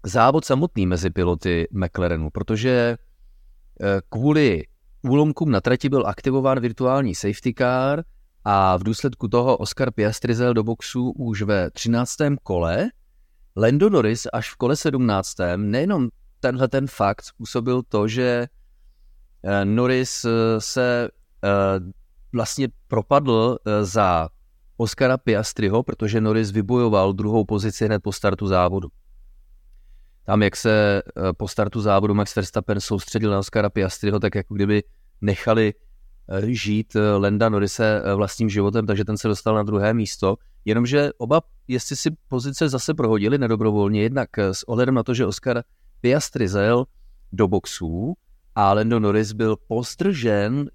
závod 0.06 0.46
samotný 0.46 0.86
mezi 0.86 1.10
piloty 1.10 1.68
McLarenu, 1.72 2.30
protože 2.30 2.98
eh, 3.82 4.02
kvůli 4.10 4.64
úlomkům 5.02 5.52
na 5.52 5.62
trati 5.62 5.90
byl 5.90 6.08
aktivován 6.08 6.60
virtuální 6.60 7.16
safety 7.16 7.54
car 7.58 8.04
a 8.44 8.78
v 8.78 8.84
důsledku 8.84 9.28
toho 9.28 9.58
Oscar 9.58 9.92
Piastri 9.92 10.36
zel 10.36 10.54
do 10.54 10.64
boxu 10.64 11.12
už 11.12 11.42
ve 11.42 11.72
13. 11.72 12.18
kole. 12.44 12.90
Lando 13.58 13.90
Norris 13.90 14.28
až 14.34 14.54
v 14.54 14.56
kole 14.56 14.76
17. 14.76 15.36
nejenom 15.56 16.10
tenhle 16.40 16.68
ten 16.68 16.88
fakt 16.88 17.24
způsobil 17.24 17.82
to, 17.84 18.08
že 18.08 18.48
eh, 19.44 19.66
Norris 19.66 20.26
se 20.60 21.10
vlastně 22.34 22.68
propadl 22.88 23.58
za 23.82 24.30
Oscara 24.78 25.18
Piastriho, 25.18 25.84
protože 25.84 26.22
Norris 26.22 26.52
vybojoval 26.52 27.14
druhou 27.14 27.46
pozici 27.46 27.86
hned 27.86 28.04
po 28.04 28.12
startu 28.12 28.48
závodu 28.48 28.90
tam, 30.26 30.44
jak 30.44 30.56
se 30.56 31.02
eh, 31.02 31.34
po 31.38 31.48
startu 31.48 31.82
závodu 31.82 32.14
Max 32.14 32.36
Verstappen 32.36 32.82
soustředil 32.82 33.32
na 33.32 33.40
Oscara 33.40 33.70
Piastriho, 33.70 34.20
tak 34.20 34.36
jako 34.36 34.54
kdyby 34.54 34.84
nechali 35.22 35.74
eh, 36.30 36.42
žít 36.54 36.96
eh, 36.96 37.16
Lenda 37.18 37.50
Norise 37.50 38.04
vlastním 38.16 38.50
životem, 38.50 38.86
takže 38.86 39.06
ten 39.06 39.18
se 39.18 39.28
dostal 39.28 39.56
na 39.56 39.64
druhé 39.64 39.94
místo. 39.94 40.36
Jenomže 40.66 41.10
oba, 41.18 41.42
jestli 41.68 41.96
si 41.96 42.10
pozice 42.28 42.70
zase 42.70 42.94
prohodili 42.94 43.38
nedobrovolně, 43.38 44.02
jednak 44.02 44.38
s 44.38 44.64
ohledem 44.64 44.96
na 44.96 45.04
to, 45.04 45.14
že 45.14 45.26
Oscar 45.26 45.64
Piastri 46.02 46.48
zel 46.48 46.86
do 47.32 47.48
boxů 47.48 48.14
a 48.56 48.74
Lando 48.74 49.00
Norris 49.00 49.32
byl 49.32 49.56
postržen 49.68 50.70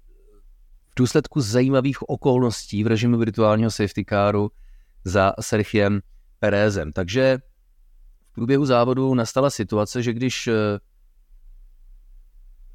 důsledku 0.97 1.41
zajímavých 1.41 2.09
okolností 2.09 2.83
v 2.83 2.87
režimu 2.87 3.17
virtuálního 3.17 3.71
safety 3.71 4.05
caru 4.09 4.51
za 5.05 5.33
Sergiem 5.41 5.99
Perezem. 6.39 6.91
Takže 6.93 7.37
průběhu 8.33 8.65
závodu 8.65 9.13
nastala 9.13 9.49
situace, 9.49 10.03
že 10.03 10.13
když 10.13 10.47
eh, 10.47 10.53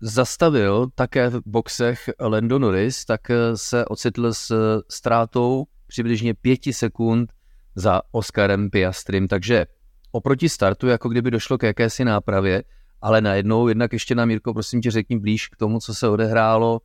zastavil 0.01 0.87
také 0.95 1.29
v 1.29 1.41
boxech 1.47 2.11
Lando 2.21 2.59
Norris, 2.59 3.05
tak 3.05 3.31
eh, 3.31 3.57
se 3.57 3.85
ocitl 3.85 4.33
s 4.33 4.55
ztrátou 4.89 5.65
přibližně 5.87 6.35
pěti 6.35 6.73
sekund 6.73 7.33
za 7.75 8.03
Oscarem 8.11 8.71
Piastrim, 8.71 9.29
takže 9.29 9.67
oproti 10.13 10.49
startu, 10.49 10.87
jako 10.87 11.09
kdyby 11.09 11.31
došlo 11.31 11.59
k 11.59 11.63
jakési 11.63 12.05
nápravě, 12.05 12.65
ale 13.01 13.21
najednou, 13.21 13.69
jednak 13.69 13.93
ještě 13.93 14.15
nám, 14.15 14.29
Mirko, 14.29 14.55
prosím 14.55 14.81
tě, 14.81 14.91
řekni 14.91 15.19
blíž 15.19 15.49
k 15.49 15.57
tomu, 15.57 15.81
co 15.81 15.95
se 15.95 16.09
odehrálo 16.09 16.81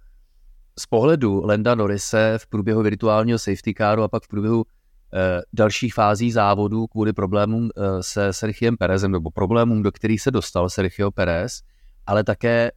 z 0.79 0.85
pohledu 0.85 1.41
Lenda 1.45 1.75
Norrise 1.75 2.33
v 2.37 2.47
průběhu 2.47 2.83
virtuálního 2.83 3.39
safety 3.39 3.73
caru 3.77 4.03
a 4.03 4.07
pak 4.07 4.23
v 4.23 4.27
průběhu 4.27 4.65
Eh, 5.13 5.41
dalších 5.53 5.93
fází 5.93 6.31
závodu 6.31 6.87
kvůli 6.87 7.13
problémům 7.13 7.69
eh, 7.75 8.03
se 8.03 8.33
Sergiem 8.33 8.77
Perezem, 8.77 9.11
nebo 9.11 9.31
problémům, 9.31 9.83
do 9.83 9.91
kterých 9.91 10.21
se 10.21 10.31
dostal 10.31 10.69
Sergio 10.69 11.11
Perez, 11.11 11.61
ale 12.05 12.23
také 12.23 12.71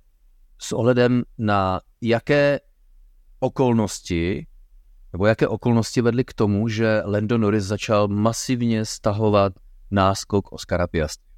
s 0.59 0.73
ohledem 0.73 1.23
na 1.39 1.81
jaké 2.01 2.61
okolnosti 3.41 4.47
nebo 5.13 5.27
jaké 5.27 5.49
okolnosti 5.49 6.01
vedly 6.01 6.25
k 6.25 6.33
tomu, 6.33 6.69
že 6.69 7.03
Lando 7.05 7.39
Norris 7.39 7.65
začal 7.65 8.09
masivně 8.09 8.85
stahovat 8.85 9.53
náskok 9.91 10.53
Oscara 10.53 10.87
Piastri. 10.87 11.30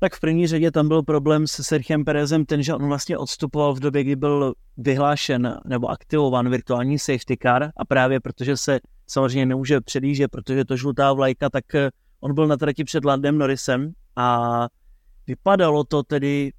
Tak 0.00 0.14
v 0.14 0.20
první 0.20 0.46
řadě 0.46 0.70
tam 0.70 0.88
byl 0.88 1.02
problém 1.02 1.46
se 1.46 1.64
Sergiem 1.64 2.04
Perezem 2.04 2.44
ten, 2.44 2.62
že 2.62 2.74
on 2.74 2.86
vlastně 2.86 3.18
odstupoval 3.18 3.74
v 3.74 3.80
době, 3.80 4.04
kdy 4.04 4.16
byl 4.16 4.54
vyhlášen 4.76 5.60
nebo 5.64 5.88
aktivován 5.88 6.50
virtuální 6.50 6.98
safety 6.98 7.36
car. 7.42 7.70
A 7.76 7.84
právě 7.84 8.20
protože 8.20 8.56
se 8.56 8.80
samozřejmě 9.06 9.46
nemůže 9.46 9.80
předjíždět, 9.80 10.30
protože 10.30 10.64
to 10.64 10.76
žlutá 10.76 11.12
vlajka, 11.12 11.50
tak 11.50 11.74
eh, 11.74 11.90
on 12.20 12.34
byl 12.34 12.46
na 12.46 12.56
trati 12.56 12.84
před 12.84 13.04
Landem 13.04 13.38
Norrisem. 13.38 13.92
A 14.16 14.68
vypadalo 15.26 15.84
to 15.84 16.02
tedy 16.02 16.52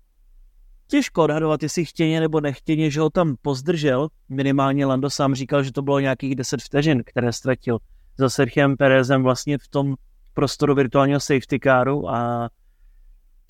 těžko 0.88 1.24
odhadovat, 1.24 1.64
jestli 1.64 1.86
chtěně 1.86 2.20
nebo 2.20 2.42
nechtěně, 2.42 2.92
že 2.92 3.00
ho 3.00 3.10
tam 3.10 3.36
pozdržel. 3.42 4.08
Minimálně 4.30 4.86
Lando 4.86 5.10
sám 5.10 5.36
říkal, 5.36 5.64
že 5.64 5.72
to 5.72 5.82
bylo 5.82 6.00
nějakých 6.00 6.36
10 6.36 6.62
vteřin, 6.62 7.04
které 7.06 7.34
ztratil 7.34 7.78
za 8.18 8.30
Sergiem 8.30 8.78
Perezem 8.78 9.24
vlastně 9.24 9.58
v 9.58 9.68
tom 9.68 9.96
prostoru 10.34 10.76
virtuálního 10.76 11.20
safety 11.20 11.60
caru. 11.64 12.10
A 12.10 12.50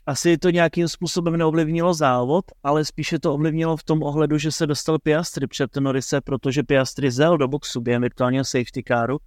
asi 0.06 0.38
to 0.38 0.50
nějakým 0.50 0.88
způsobem 0.88 1.38
neovlivnilo 1.38 1.94
závod, 1.94 2.46
ale 2.64 2.86
spíše 2.86 3.20
to 3.20 3.34
ovlivnilo 3.34 3.78
v 3.78 3.84
tom 3.84 4.04
ohledu, 4.04 4.38
že 4.38 4.52
se 4.52 4.68
dostal 4.68 5.00
Piastri 5.00 5.48
před 5.48 5.76
Norise, 5.76 6.22
protože 6.22 6.64
Piastri 6.64 7.12
zel 7.12 7.38
do 7.38 7.48
boxu 7.48 7.82
během 7.82 8.02
virtuálního 8.02 8.46
safety 8.46 8.84
caru, 8.88 9.18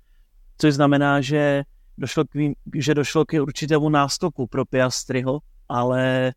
což 0.59 0.75
znamená, 0.75 1.21
že 1.21 1.63
došlo 1.99 2.25
k, 2.25 2.29
že 2.75 2.95
došlo 2.95 3.25
k 3.25 3.33
určitému 3.43 3.89
nástoku 3.89 4.47
pro 4.47 4.65
Piastriho, 4.65 5.41
ale 5.69 6.33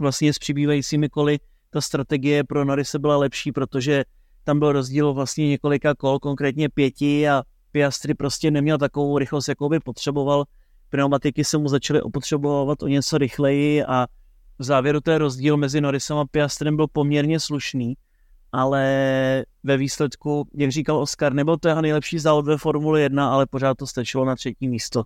vlastně 0.00 0.32
s 0.32 0.38
přibývajícími 0.38 1.08
koly 1.08 1.38
ta 1.70 1.80
strategie 1.80 2.44
pro 2.44 2.64
Norise 2.64 2.98
byla 2.98 3.16
lepší, 3.16 3.52
protože 3.52 4.04
tam 4.44 4.58
byl 4.58 4.72
rozdíl 4.72 5.14
vlastně 5.14 5.48
několika 5.48 5.94
kol, 5.94 6.18
konkrétně 6.18 6.68
pěti 6.68 7.28
a 7.28 7.42
Piastri 7.72 8.14
prostě 8.14 8.50
neměl 8.50 8.78
takovou 8.78 9.18
rychlost, 9.18 9.48
jakou 9.48 9.68
by 9.68 9.80
potřeboval, 9.80 10.44
pneumatiky 10.90 11.44
se 11.44 11.58
mu 11.58 11.68
začaly 11.68 12.02
opotřebovat 12.02 12.82
o 12.82 12.88
něco 12.88 13.18
rychleji 13.18 13.84
a 13.84 14.06
v 14.58 14.64
závěru 14.64 15.00
ten 15.00 15.16
rozdíl 15.16 15.56
mezi 15.56 15.80
Norrisem 15.80 16.16
a 16.16 16.24
Piastrem 16.30 16.76
byl 16.76 16.86
poměrně 16.92 17.40
slušný, 17.40 17.94
ale 18.52 18.84
ve 19.64 19.76
výsledku, 19.76 20.48
jak 20.54 20.70
říkal 20.70 20.98
Oscar, 20.98 21.32
nebyl 21.32 21.56
to 21.56 21.68
jeho 21.68 21.82
nejlepší 21.82 22.18
závod 22.18 22.46
ve 22.46 22.58
Formule 22.58 23.00
1, 23.00 23.30
ale 23.32 23.46
pořád 23.46 23.76
to 23.76 23.86
stačilo 23.86 24.24
na 24.24 24.34
třetí 24.36 24.68
místo. 24.68 25.04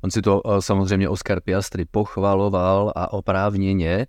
On 0.00 0.10
si 0.10 0.22
to 0.22 0.42
eh, 0.46 0.62
samozřejmě 0.62 1.08
Oscar 1.08 1.40
Piastri 1.40 1.84
pochvaloval 1.84 2.92
a 2.96 3.12
oprávněně, 3.12 4.06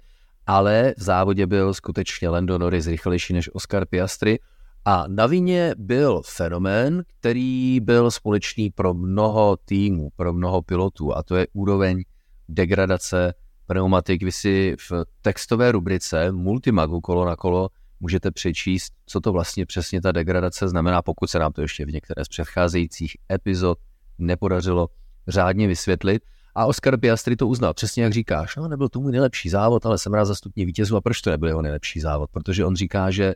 ale 0.47 0.93
v 0.97 1.03
závodě 1.03 1.47
byl 1.47 1.73
skutečně 1.73 2.29
Lando 2.29 2.57
Norris 2.57 2.87
rychlejší 2.87 3.33
než 3.33 3.49
Oscar 3.53 3.85
Piastri. 3.85 4.39
A 4.85 5.05
na 5.07 5.27
vině 5.27 5.75
byl 5.77 6.21
fenomén, 6.25 7.03
který 7.19 7.79
byl 7.79 8.11
společný 8.11 8.69
pro 8.69 8.93
mnoho 8.93 9.57
týmů, 9.65 10.09
pro 10.15 10.33
mnoho 10.33 10.61
pilotů, 10.61 11.17
a 11.17 11.23
to 11.23 11.35
je 11.35 11.47
úroveň 11.53 12.03
degradace 12.49 13.33
pneumatik. 13.67 14.23
Vy 14.23 14.31
si 14.31 14.75
v 14.89 15.05
textové 15.21 15.71
rubrice 15.71 16.31
Multimagu 16.31 17.01
kolo 17.01 17.25
na 17.25 17.35
kolo 17.35 17.69
můžete 17.99 18.31
přečíst, 18.31 18.93
co 19.05 19.21
to 19.21 19.31
vlastně 19.31 19.65
přesně 19.65 20.01
ta 20.01 20.11
degradace 20.11 20.67
znamená, 20.69 21.01
pokud 21.01 21.29
se 21.29 21.39
nám 21.39 21.53
to 21.53 21.61
ještě 21.61 21.85
v 21.85 21.91
některé 21.91 22.25
z 22.25 22.27
předcházejících 22.27 23.17
epizod 23.31 23.77
nepodařilo 24.17 24.87
řádně 25.27 25.67
vysvětlit. 25.67 26.23
A 26.55 26.65
Oscar 26.65 26.99
Piastri 26.99 27.35
to 27.35 27.47
uznal, 27.47 27.73
přesně 27.73 28.03
jak 28.03 28.13
říkáš, 28.13 28.55
no 28.55 28.67
nebyl 28.67 28.89
to 28.89 28.99
můj 28.99 29.11
nejlepší 29.11 29.49
závod, 29.49 29.85
ale 29.85 29.97
jsem 29.97 30.13
rád 30.13 30.25
za 30.25 30.35
stupně 30.35 30.65
vítězů 30.65 30.95
a 30.95 31.01
proč 31.01 31.21
to 31.21 31.29
nebyl 31.29 31.47
jeho 31.47 31.61
nejlepší 31.61 31.99
závod? 31.99 32.29
Protože 32.31 32.65
on 32.65 32.75
říká, 32.75 33.11
že 33.11 33.33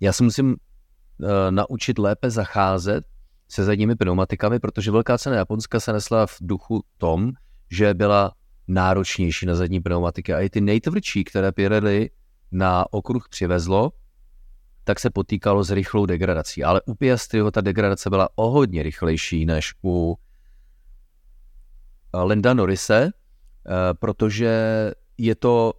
já 0.00 0.12
se 0.12 0.24
musím 0.24 0.50
uh, 0.50 1.28
naučit 1.50 1.98
lépe 1.98 2.30
zacházet 2.30 3.04
se 3.48 3.64
zadními 3.64 3.96
pneumatikami, 3.96 4.58
protože 4.58 4.90
velká 4.90 5.18
cena 5.18 5.36
Japonska 5.36 5.80
se 5.80 5.92
nesla 5.92 6.26
v 6.26 6.36
duchu 6.40 6.84
tom, 6.98 7.32
že 7.70 7.94
byla 7.94 8.32
náročnější 8.68 9.46
na 9.46 9.54
zadní 9.54 9.80
pneumatiky 9.80 10.34
a 10.34 10.40
i 10.40 10.50
ty 10.50 10.60
nejtvrdší, 10.60 11.24
které 11.24 11.52
Pirelli 11.52 12.10
na 12.52 12.92
okruh 12.92 13.28
přivezlo, 13.28 13.92
tak 14.84 15.00
se 15.00 15.10
potýkalo 15.10 15.64
s 15.64 15.70
rychlou 15.70 16.06
degradací. 16.06 16.64
Ale 16.64 16.80
u 16.86 16.94
Piastriho 16.94 17.50
ta 17.50 17.60
degradace 17.60 18.10
byla 18.10 18.28
o 18.34 18.50
hodně 18.50 18.82
rychlejší 18.82 19.46
než 19.46 19.74
u 19.84 20.18
Lenda 22.14 22.54
Norise, 22.54 23.10
eh, 23.10 23.94
protože 23.94 24.50
je 25.18 25.34
to 25.34 25.72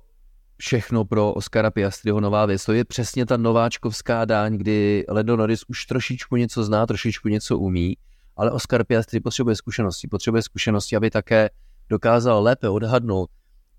všechno 0.61 1.05
pro 1.05 1.33
Oscara 1.33 1.71
Piastriho 1.71 2.19
nová 2.19 2.45
věc. 2.45 2.65
To 2.65 2.73
je 2.73 2.85
přesně 2.85 3.25
ta 3.25 3.37
nováčkovská 3.37 4.25
dáň, 4.25 4.57
kdy 4.57 5.05
Lando 5.09 5.37
Norris 5.37 5.63
už 5.67 5.85
trošičku 5.85 6.35
něco 6.35 6.63
zná, 6.63 6.85
trošičku 6.85 7.27
něco 7.27 7.57
umí, 7.57 7.97
ale 8.35 8.51
Oscar 8.51 8.83
Piastri 8.83 9.19
potřebuje 9.19 9.55
zkušenosti. 9.55 10.07
Potřebuje 10.07 10.41
zkušenosti, 10.41 10.95
aby 10.95 11.09
také 11.09 11.49
dokázal 11.89 12.43
lépe 12.43 12.69
odhadnout 12.69 13.29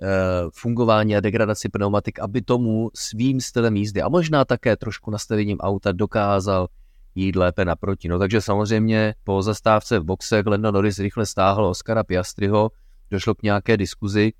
eh, 0.02 0.06
fungování 0.54 1.16
a 1.16 1.20
degradaci 1.20 1.68
pneumatik, 1.68 2.18
aby 2.18 2.42
tomu 2.42 2.90
svým 2.94 3.40
stylem 3.40 3.76
jízdy 3.76 4.02
a 4.02 4.08
možná 4.08 4.44
také 4.44 4.76
trošku 4.76 5.10
nastavením 5.10 5.58
auta 5.58 5.92
dokázal 5.92 6.68
jít 7.14 7.36
lépe 7.36 7.64
naproti. 7.64 8.08
No 8.08 8.18
takže 8.18 8.40
samozřejmě 8.40 9.14
po 9.24 9.42
zastávce 9.42 9.98
v 9.98 10.04
boxech 10.04 10.46
Lando 10.46 10.72
Norris 10.72 10.98
rychle 10.98 11.26
stáhl 11.26 11.64
Oscara 11.64 12.04
Piastriho, 12.04 12.70
došlo 13.10 13.34
k 13.34 13.42
nějaké 13.42 13.76
diskuzi, 13.76 14.32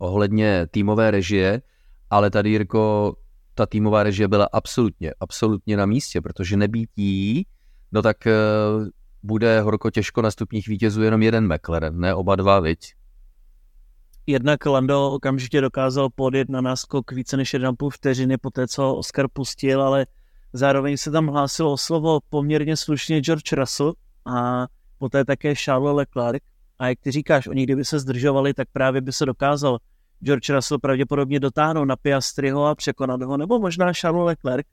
ohledně 0.00 0.66
týmové 0.70 1.10
režie, 1.10 1.62
ale 2.10 2.30
tady, 2.30 2.50
Jirko, 2.50 3.14
ta 3.54 3.66
týmová 3.66 4.02
režie 4.02 4.28
byla 4.28 4.48
absolutně, 4.52 5.14
absolutně 5.20 5.76
na 5.76 5.86
místě, 5.86 6.20
protože 6.20 6.56
nebýtí, 6.56 7.46
no 7.92 8.02
tak 8.02 8.16
uh, 8.26 8.86
bude 9.22 9.60
horko 9.60 9.90
těžko 9.90 10.22
na 10.22 10.30
stupních 10.30 10.68
vítězů 10.68 11.02
jenom 11.02 11.22
jeden 11.22 11.54
McLaren, 11.54 12.00
ne 12.00 12.14
oba 12.14 12.36
dva, 12.36 12.60
viď? 12.60 12.94
Jednak 14.26 14.66
Lando 14.66 15.10
okamžitě 15.10 15.60
dokázal 15.60 16.08
podjet 16.14 16.48
na 16.48 16.60
náskok 16.60 17.12
více 17.12 17.36
než 17.36 17.54
1,5 17.54 17.90
vteřiny 17.90 18.38
po 18.38 18.50
té, 18.50 18.68
co 18.68 18.94
Oscar 18.94 19.26
pustil, 19.32 19.82
ale 19.82 20.06
zároveň 20.52 20.96
se 20.96 21.10
tam 21.10 21.26
hlásilo 21.26 21.72
o 21.72 21.76
slovo 21.76 22.20
poměrně 22.28 22.76
slušně 22.76 23.20
George 23.20 23.52
Russell 23.52 23.94
a 24.26 24.66
poté 24.98 25.24
také 25.24 25.54
Charles 25.56 25.96
Leclerc. 25.96 26.42
A 26.78 26.88
jak 26.88 27.00
ty 27.00 27.10
říkáš, 27.10 27.46
oni 27.46 27.62
kdyby 27.62 27.84
se 27.84 27.98
zdržovali, 27.98 28.54
tak 28.54 28.68
právě 28.72 29.00
by 29.00 29.12
se 29.12 29.26
dokázal 29.26 29.78
George 30.24 30.50
Russell 30.50 30.78
pravděpodobně 30.78 31.40
dotáhnout 31.40 31.84
na 31.84 31.96
Piastriho 31.96 32.66
a 32.66 32.74
překonat 32.74 33.22
ho, 33.22 33.36
nebo 33.36 33.58
možná 33.58 33.92
Charles 33.92 34.26
Leclerc. 34.26 34.66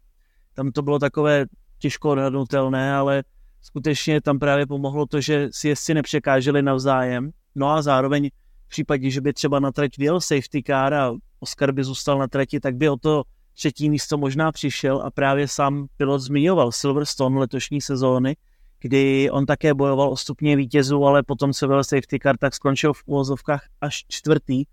Tam 0.53 0.71
to 0.71 0.81
bylo 0.81 0.99
takové 0.99 1.45
těžko 1.79 2.09
odhadnutelné, 2.09 2.95
ale 2.95 3.23
skutečně 3.61 4.21
tam 4.21 4.39
právě 4.39 4.67
pomohlo 4.67 5.05
to, 5.05 5.21
že 5.21 5.49
si 5.51 5.67
jezdci 5.67 5.93
nepřekáželi 5.93 6.61
navzájem. 6.61 7.31
No 7.55 7.69
a 7.69 7.81
zároveň 7.81 8.29
v 8.65 8.69
případě, 8.69 9.09
že 9.09 9.21
by 9.21 9.33
třeba 9.33 9.59
na 9.59 9.71
trať 9.71 9.97
vyjel 9.97 10.21
safety 10.21 10.63
car 10.63 10.93
a 10.93 11.13
Oscar 11.39 11.71
by 11.71 11.83
zůstal 11.83 12.19
na 12.19 12.27
trati, 12.27 12.59
tak 12.59 12.75
by 12.75 12.89
o 12.89 12.97
to 12.97 13.23
třetí 13.53 13.89
místo 13.89 14.17
možná 14.17 14.51
přišel 14.51 15.01
a 15.01 15.11
právě 15.11 15.47
sám 15.47 15.87
pilot 15.97 16.21
zmiňoval 16.21 16.71
Silverstone 16.71 17.39
letošní 17.39 17.81
sezóny, 17.81 18.35
kdy 18.79 19.29
on 19.31 19.45
také 19.45 19.73
bojoval 19.73 20.09
o 20.09 20.17
stupně 20.17 20.55
vítězů, 20.55 21.05
ale 21.05 21.23
potom 21.23 21.53
se 21.53 21.67
vyjel 21.67 21.83
safety 21.83 22.19
car, 22.19 22.37
tak 22.37 22.55
skončil 22.55 22.93
v 22.93 23.03
úvozovkách 23.05 23.65
až 23.81 24.05
čtvrtý, 24.07 24.63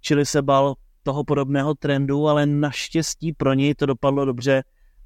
čili 0.00 0.26
se 0.26 0.42
bal 0.42 0.74
toho 1.02 1.24
podobného 1.24 1.74
trendu, 1.74 2.28
ale 2.28 2.46
naštěstí 2.46 3.32
pro 3.32 3.54
něj 3.54 3.74
to 3.74 3.86
dopadlo 3.86 4.24
dobře 4.24 4.62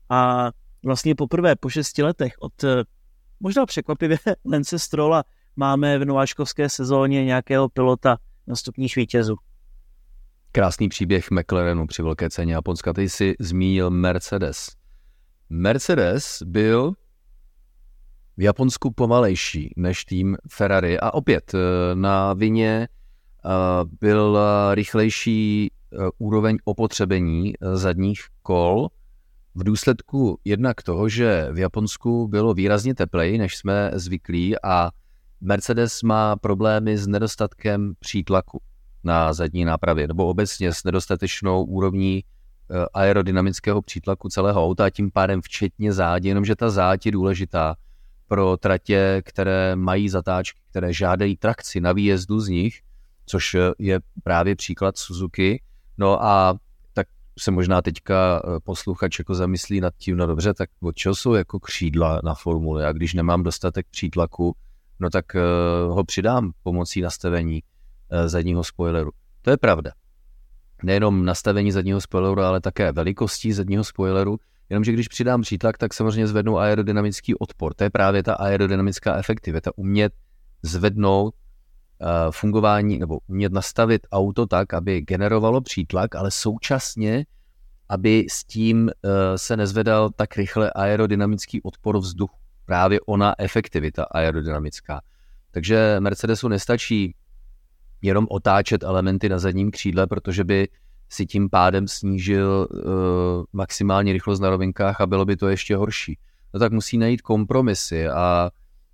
a 0.08 0.50
vlastně 0.84 1.14
poprvé 1.14 1.56
po 1.56 1.68
šesti 1.68 2.02
letech 2.02 2.34
od 2.38 2.52
možná 3.40 3.66
překvapivě 3.66 4.18
Lence 4.44 4.78
Strola 4.78 5.24
máme 5.56 5.98
v 5.98 6.04
nováčkovské 6.04 6.68
sezóně 6.68 7.24
nějakého 7.24 7.68
pilota 7.68 8.16
na 8.46 8.56
stupních 8.56 8.96
vítězů. 8.96 9.36
Krásný 10.52 10.88
příběh 10.88 11.30
McLarenu 11.30 11.86
při 11.86 12.02
velké 12.02 12.30
ceně 12.30 12.54
Japonska. 12.54 12.92
Ty 12.92 13.08
jsi 13.08 13.34
zmínil 13.40 13.90
Mercedes. 13.90 14.70
Mercedes 15.50 16.42
byl 16.42 16.92
v 18.36 18.42
Japonsku 18.42 18.90
pomalejší 18.90 19.74
než 19.76 20.04
tým 20.04 20.36
Ferrari 20.50 21.00
a 21.00 21.14
opět 21.14 21.54
eh, 21.54 21.58
na 21.94 22.32
vině 22.32 22.88
eh, 22.90 23.01
byl 24.00 24.38
rychlejší 24.74 25.70
eh, 25.70 25.96
úroveň 26.18 26.58
opotřebení 26.64 27.52
zadních 27.74 28.20
kol 28.42 28.88
v 29.54 29.64
důsledku 29.64 30.38
jednak 30.44 30.82
toho, 30.82 31.08
že 31.08 31.48
v 31.52 31.58
Japonsku 31.58 32.28
bylo 32.28 32.54
výrazně 32.54 32.94
tepleji, 32.94 33.38
než 33.38 33.56
jsme 33.56 33.90
zvyklí 33.94 34.62
a 34.64 34.90
Mercedes 35.40 36.02
má 36.02 36.36
problémy 36.36 36.98
s 36.98 37.06
nedostatkem 37.06 37.92
přítlaku 37.98 38.60
na 39.04 39.32
zadní 39.32 39.64
nápravě, 39.64 40.08
nebo 40.08 40.26
obecně 40.26 40.72
s 40.72 40.84
nedostatečnou 40.84 41.64
úrovní 41.64 42.24
eh, 42.24 42.86
aerodynamického 42.94 43.82
přítlaku 43.82 44.28
celého 44.28 44.64
auta 44.64 44.84
a 44.84 44.90
tím 44.90 45.10
pádem 45.10 45.40
včetně 45.42 45.92
zádě, 45.92 46.28
jenomže 46.28 46.56
ta 46.56 46.70
záď 46.70 47.06
je 47.06 47.12
důležitá 47.12 47.74
pro 48.28 48.56
tratě, 48.56 49.22
které 49.24 49.76
mají 49.76 50.08
zatáčky, 50.08 50.60
které 50.70 50.92
žádají 50.92 51.36
trakci 51.36 51.80
na 51.80 51.92
výjezdu 51.92 52.40
z 52.40 52.48
nich, 52.48 52.80
což 53.26 53.56
je 53.78 54.00
právě 54.24 54.56
příklad 54.56 54.98
Suzuki. 54.98 55.62
No 55.98 56.24
a 56.24 56.54
tak 56.92 57.06
se 57.38 57.50
možná 57.50 57.82
teďka 57.82 58.42
eh, 58.44 58.60
posluchač 58.64 59.18
jako 59.18 59.34
zamyslí 59.34 59.80
nad 59.80 59.94
tím, 59.96 60.16
no 60.16 60.26
dobře, 60.26 60.54
tak 60.54 60.70
od 60.80 60.96
čeho 60.96 61.14
jsou 61.14 61.34
jako 61.34 61.60
křídla 61.60 62.20
na 62.24 62.34
formuli 62.34 62.84
a 62.84 62.92
když 62.92 63.14
nemám 63.14 63.42
dostatek 63.42 63.86
přítlaku, 63.90 64.56
no 65.00 65.10
tak 65.10 65.36
eh, 65.36 65.40
ho 65.88 66.04
přidám 66.04 66.52
pomocí 66.62 67.00
nastavení 67.00 67.62
eh, 68.10 68.28
zadního 68.28 68.64
spoileru. 68.64 69.10
To 69.42 69.50
je 69.50 69.56
pravda. 69.56 69.92
Nejenom 70.82 71.24
nastavení 71.24 71.72
zadního 71.72 72.00
spoileru, 72.00 72.40
ale 72.40 72.60
také 72.60 72.92
velikostí 72.92 73.52
zadního 73.52 73.84
spoileru, 73.84 74.38
jenomže 74.70 74.92
když 74.92 75.08
přidám 75.08 75.42
přítlak, 75.42 75.78
tak 75.78 75.94
samozřejmě 75.94 76.26
zvednu 76.26 76.58
aerodynamický 76.58 77.34
odpor. 77.34 77.74
To 77.74 77.84
je 77.84 77.90
právě 77.90 78.22
ta 78.22 78.34
aerodynamická 78.34 79.16
efektivita, 79.16 79.70
umět 79.76 80.12
zvednout 80.62 81.34
eh, 81.34 81.41
fungování 82.30 82.98
nebo 82.98 83.18
umět 83.26 83.52
nastavit 83.52 84.06
auto 84.12 84.46
tak, 84.46 84.74
aby 84.74 85.00
generovalo 85.00 85.60
přítlak, 85.60 86.14
ale 86.14 86.30
současně, 86.30 87.26
aby 87.88 88.26
s 88.30 88.44
tím 88.44 88.90
se 89.36 89.56
nezvedal 89.56 90.10
tak 90.16 90.36
rychle 90.36 90.70
aerodynamický 90.70 91.62
odpor 91.62 91.98
vzduchu 91.98 92.36
právě 92.64 93.00
ona 93.00 93.34
efektivita 93.38 94.04
aerodynamická. 94.10 95.00
Takže 95.50 95.96
Mercedesu 96.00 96.48
nestačí 96.48 97.14
jenom 98.02 98.26
otáčet 98.30 98.82
elementy 98.82 99.28
na 99.28 99.38
zadním 99.38 99.70
křídle, 99.70 100.06
protože 100.06 100.44
by 100.44 100.68
si 101.08 101.26
tím 101.26 101.50
pádem 101.50 101.88
snížil 101.88 102.68
uh, 102.70 102.82
maximální 103.52 104.12
rychlost 104.12 104.40
na 104.40 104.50
rovinkách 104.50 105.00
a 105.00 105.06
bylo 105.06 105.24
by 105.24 105.36
to 105.36 105.48
ještě 105.48 105.76
horší. 105.76 106.18
No 106.54 106.60
tak 106.60 106.72
musí 106.72 106.98
najít 106.98 107.22
kompromisy 107.22 108.08
a 108.08 108.50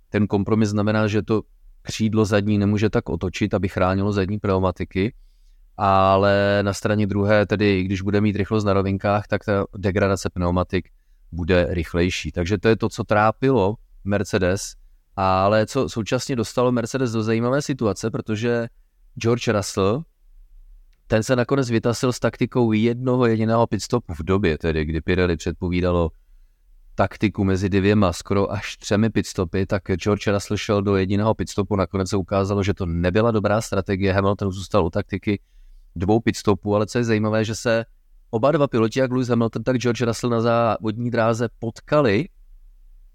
ten 0.09 0.27
kompromis 0.27 0.69
znamená, 0.69 1.07
že 1.07 1.21
to 1.21 1.41
křídlo 1.81 2.25
zadní 2.25 2.57
nemůže 2.57 2.89
tak 2.89 3.09
otočit, 3.09 3.53
aby 3.53 3.67
chránilo 3.69 4.11
zadní 4.11 4.39
pneumatiky, 4.39 5.13
ale 5.77 6.59
na 6.61 6.73
straně 6.73 7.07
druhé, 7.07 7.45
tedy 7.45 7.83
když 7.83 8.01
bude 8.01 8.21
mít 8.21 8.35
rychlost 8.35 8.63
na 8.63 8.73
rovinkách, 8.73 9.27
tak 9.27 9.45
ta 9.45 9.65
degradace 9.77 10.29
pneumatik 10.29 10.89
bude 11.31 11.67
rychlejší. 11.69 12.31
Takže 12.31 12.57
to 12.57 12.67
je 12.67 12.75
to, 12.75 12.89
co 12.89 13.03
trápilo 13.03 13.75
Mercedes, 14.03 14.73
ale 15.15 15.65
co 15.65 15.89
současně 15.89 16.35
dostalo 16.35 16.71
Mercedes 16.71 17.11
do 17.11 17.23
zajímavé 17.23 17.61
situace, 17.61 18.11
protože 18.11 18.67
George 19.17 19.47
Russell, 19.47 20.03
ten 21.07 21.23
se 21.23 21.35
nakonec 21.35 21.69
vytasil 21.69 22.13
s 22.13 22.19
taktikou 22.19 22.71
jednoho 22.71 23.25
jediného 23.25 23.67
pitstopu 23.67 24.13
v 24.13 24.23
době, 24.23 24.57
tedy 24.57 24.85
kdy 24.85 25.01
Pirelli 25.01 25.37
předpovídalo 25.37 26.09
taktiku 26.99 27.43
mezi 27.43 27.69
dvěma, 27.69 28.13
skoro 28.13 28.51
až 28.51 28.77
třemi 28.77 29.09
pitstopy, 29.09 29.65
tak 29.65 29.83
George 29.95 30.27
Russell 30.27 30.57
šel 30.57 30.81
do 30.81 30.95
jediného 30.95 31.33
pitstopu, 31.33 31.75
nakonec 31.75 32.09
se 32.09 32.17
ukázalo, 32.17 32.63
že 32.63 32.73
to 32.73 32.85
nebyla 32.85 33.31
dobrá 33.31 33.61
strategie, 33.61 34.13
Hamilton 34.13 34.51
zůstal 34.51 34.85
u 34.85 34.89
taktiky 34.89 35.39
dvou 35.95 36.19
pitstopů, 36.19 36.75
ale 36.75 36.87
co 36.87 36.97
je 36.97 37.03
zajímavé, 37.03 37.45
že 37.45 37.55
se 37.55 37.85
Oba 38.31 38.51
dva 38.51 38.67
piloti, 38.67 38.99
jak 38.99 39.11
Lewis 39.11 39.27
Hamilton, 39.27 39.63
tak 39.63 39.77
George 39.77 40.01
Russell 40.01 40.29
na 40.29 40.41
závodní 40.41 41.09
dráze 41.09 41.49
potkali 41.59 42.29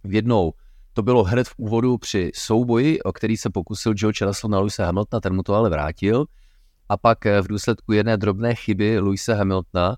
v 0.04 0.14
jednou. 0.14 0.52
To 0.92 1.02
bylo 1.02 1.24
hned 1.24 1.48
v 1.48 1.54
úvodu 1.56 1.98
při 1.98 2.30
souboji, 2.34 3.02
o 3.02 3.12
který 3.12 3.36
se 3.36 3.50
pokusil 3.50 3.94
George 3.94 4.22
Russell 4.22 4.50
na 4.50 4.58
Lewisa 4.58 4.86
Hamiltona, 4.86 5.20
ten 5.20 5.34
mu 5.34 5.42
to 5.42 5.54
ale 5.54 5.70
vrátil. 5.70 6.24
A 6.88 6.96
pak 6.96 7.26
eh, 7.26 7.42
v 7.42 7.48
důsledku 7.48 7.92
jedné 7.92 8.16
drobné 8.16 8.54
chyby 8.54 8.98
Lewisa 8.98 9.34
Hamiltona, 9.34 9.96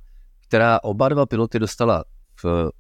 která 0.49 0.83
oba 0.83 1.09
dva 1.09 1.27
piloty 1.27 1.59
dostala 1.59 2.05
v 2.43 2.71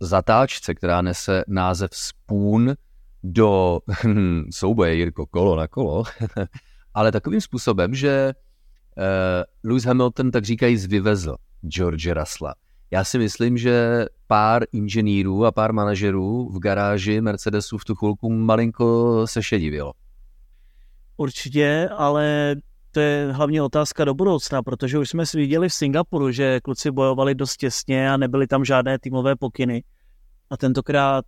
zatáčce, 0.00 0.74
která 0.74 1.02
nese 1.02 1.44
název 1.48 1.90
Spoon 1.94 2.74
do 3.22 3.78
souboje 4.50 4.94
Jirko 4.94 5.26
kolo 5.26 5.56
na 5.56 5.68
kolo, 5.68 6.04
ale 6.94 7.12
takovým 7.12 7.40
způsobem, 7.40 7.94
že 7.94 8.32
uh, 8.96 9.70
Lewis 9.70 9.84
Hamilton 9.84 10.30
tak 10.30 10.44
říkají 10.44 10.76
vyvezl 10.76 11.36
George 11.68 12.06
Russella. 12.12 12.54
Já 12.90 13.04
si 13.04 13.18
myslím, 13.18 13.58
že 13.58 14.06
pár 14.26 14.64
inženýrů 14.72 15.44
a 15.44 15.52
pár 15.52 15.72
manažerů 15.72 16.48
v 16.48 16.58
garáži 16.58 17.20
Mercedesu 17.20 17.78
v 17.78 17.84
tu 17.84 17.94
chvilku 17.94 18.32
malinko 18.32 19.26
se 19.26 19.42
šedivilo. 19.42 19.92
Určitě, 21.16 21.88
ale 21.96 22.56
to 22.94 23.00
je 23.00 23.32
hlavně 23.32 23.62
otázka 23.62 24.04
do 24.04 24.14
budoucna, 24.14 24.62
protože 24.62 24.98
už 24.98 25.10
jsme 25.10 25.26
si 25.26 25.36
viděli 25.36 25.68
v 25.68 25.74
Singapuru, 25.74 26.30
že 26.30 26.60
kluci 26.60 26.90
bojovali 26.90 27.34
dost 27.34 27.56
těsně 27.56 28.10
a 28.10 28.16
nebyly 28.16 28.46
tam 28.46 28.64
žádné 28.64 28.98
týmové 28.98 29.36
pokyny. 29.36 29.84
A 30.50 30.56
tentokrát 30.56 31.24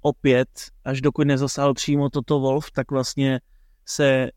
opět, 0.00 0.48
až 0.84 1.00
dokud 1.00 1.26
nezasáhl 1.26 1.74
přímo 1.74 2.10
toto 2.10 2.40
Wolf, 2.40 2.70
tak 2.70 2.90
vlastně 2.90 3.40
se 3.86 4.30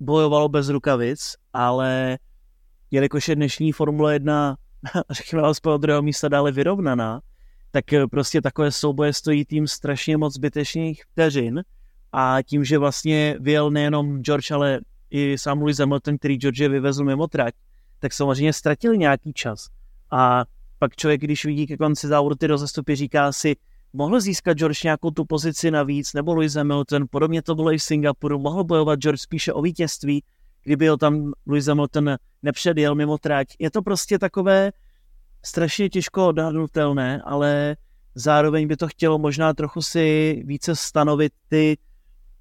bojovalo 0.00 0.48
bez 0.48 0.68
rukavic, 0.68 1.36
ale 1.52 2.18
jelikož 2.90 3.28
je 3.28 3.36
dnešní 3.36 3.72
Formule 3.72 4.12
1, 4.12 4.56
řekněme 5.10 5.42
alespoň 5.42 5.72
od 5.72 5.78
druhého 5.78 6.02
místa 6.02 6.28
dále 6.28 6.52
vyrovnaná, 6.52 7.20
tak 7.70 7.84
prostě 8.10 8.42
takové 8.42 8.70
souboje 8.70 9.12
stojí 9.12 9.44
tým 9.44 9.66
strašně 9.66 10.16
moc 10.16 10.34
zbytečných 10.34 11.04
vteřin 11.04 11.62
a 12.12 12.38
tím, 12.42 12.64
že 12.64 12.78
vlastně 12.78 13.36
vyjel 13.40 13.70
nejenom 13.70 14.22
George, 14.22 14.50
ale 14.50 14.80
i 15.12 15.38
sám 15.38 15.62
Lewis 15.62 15.78
Hamilton, 15.78 16.18
který 16.18 16.36
George 16.36 16.68
vyvezl 16.68 17.04
mimo 17.04 17.26
trať, 17.26 17.54
tak 17.98 18.12
samozřejmě 18.12 18.52
ztratili 18.52 18.98
nějaký 18.98 19.32
čas. 19.32 19.68
A 20.10 20.44
pak 20.78 20.96
člověk, 20.96 21.20
když 21.20 21.44
vidí 21.44 21.66
ke 21.66 21.76
konci 21.76 22.08
závodu 22.08 22.34
ty 22.34 22.46
rozestupy, 22.46 22.96
říká 22.96 23.32
si, 23.32 23.56
mohl 23.92 24.20
získat 24.20 24.58
George 24.58 24.82
nějakou 24.82 25.10
tu 25.10 25.24
pozici 25.24 25.70
navíc, 25.70 26.12
nebo 26.12 26.34
Lewis 26.34 26.54
Hamilton, 26.54 27.06
podobně 27.10 27.42
to 27.42 27.54
bylo 27.54 27.72
i 27.72 27.78
v 27.78 27.82
Singapuru, 27.82 28.38
mohl 28.38 28.64
bojovat 28.64 28.98
George 28.98 29.20
spíše 29.20 29.52
o 29.52 29.62
vítězství, 29.62 30.24
kdyby 30.62 30.88
ho 30.88 30.96
tam 30.96 31.32
Lewis 31.46 31.66
Hamilton 31.66 32.16
nepředjel 32.42 32.94
mimo 32.94 33.18
trať. 33.18 33.46
Je 33.58 33.70
to 33.70 33.82
prostě 33.82 34.18
takové 34.18 34.72
strašně 35.44 35.88
těžko 35.88 36.28
odhadnutelné, 36.28 37.22
ale 37.24 37.76
zároveň 38.14 38.68
by 38.68 38.76
to 38.76 38.88
chtělo 38.88 39.18
možná 39.18 39.54
trochu 39.54 39.82
si 39.82 40.36
více 40.46 40.76
stanovit 40.76 41.32
ty 41.48 41.78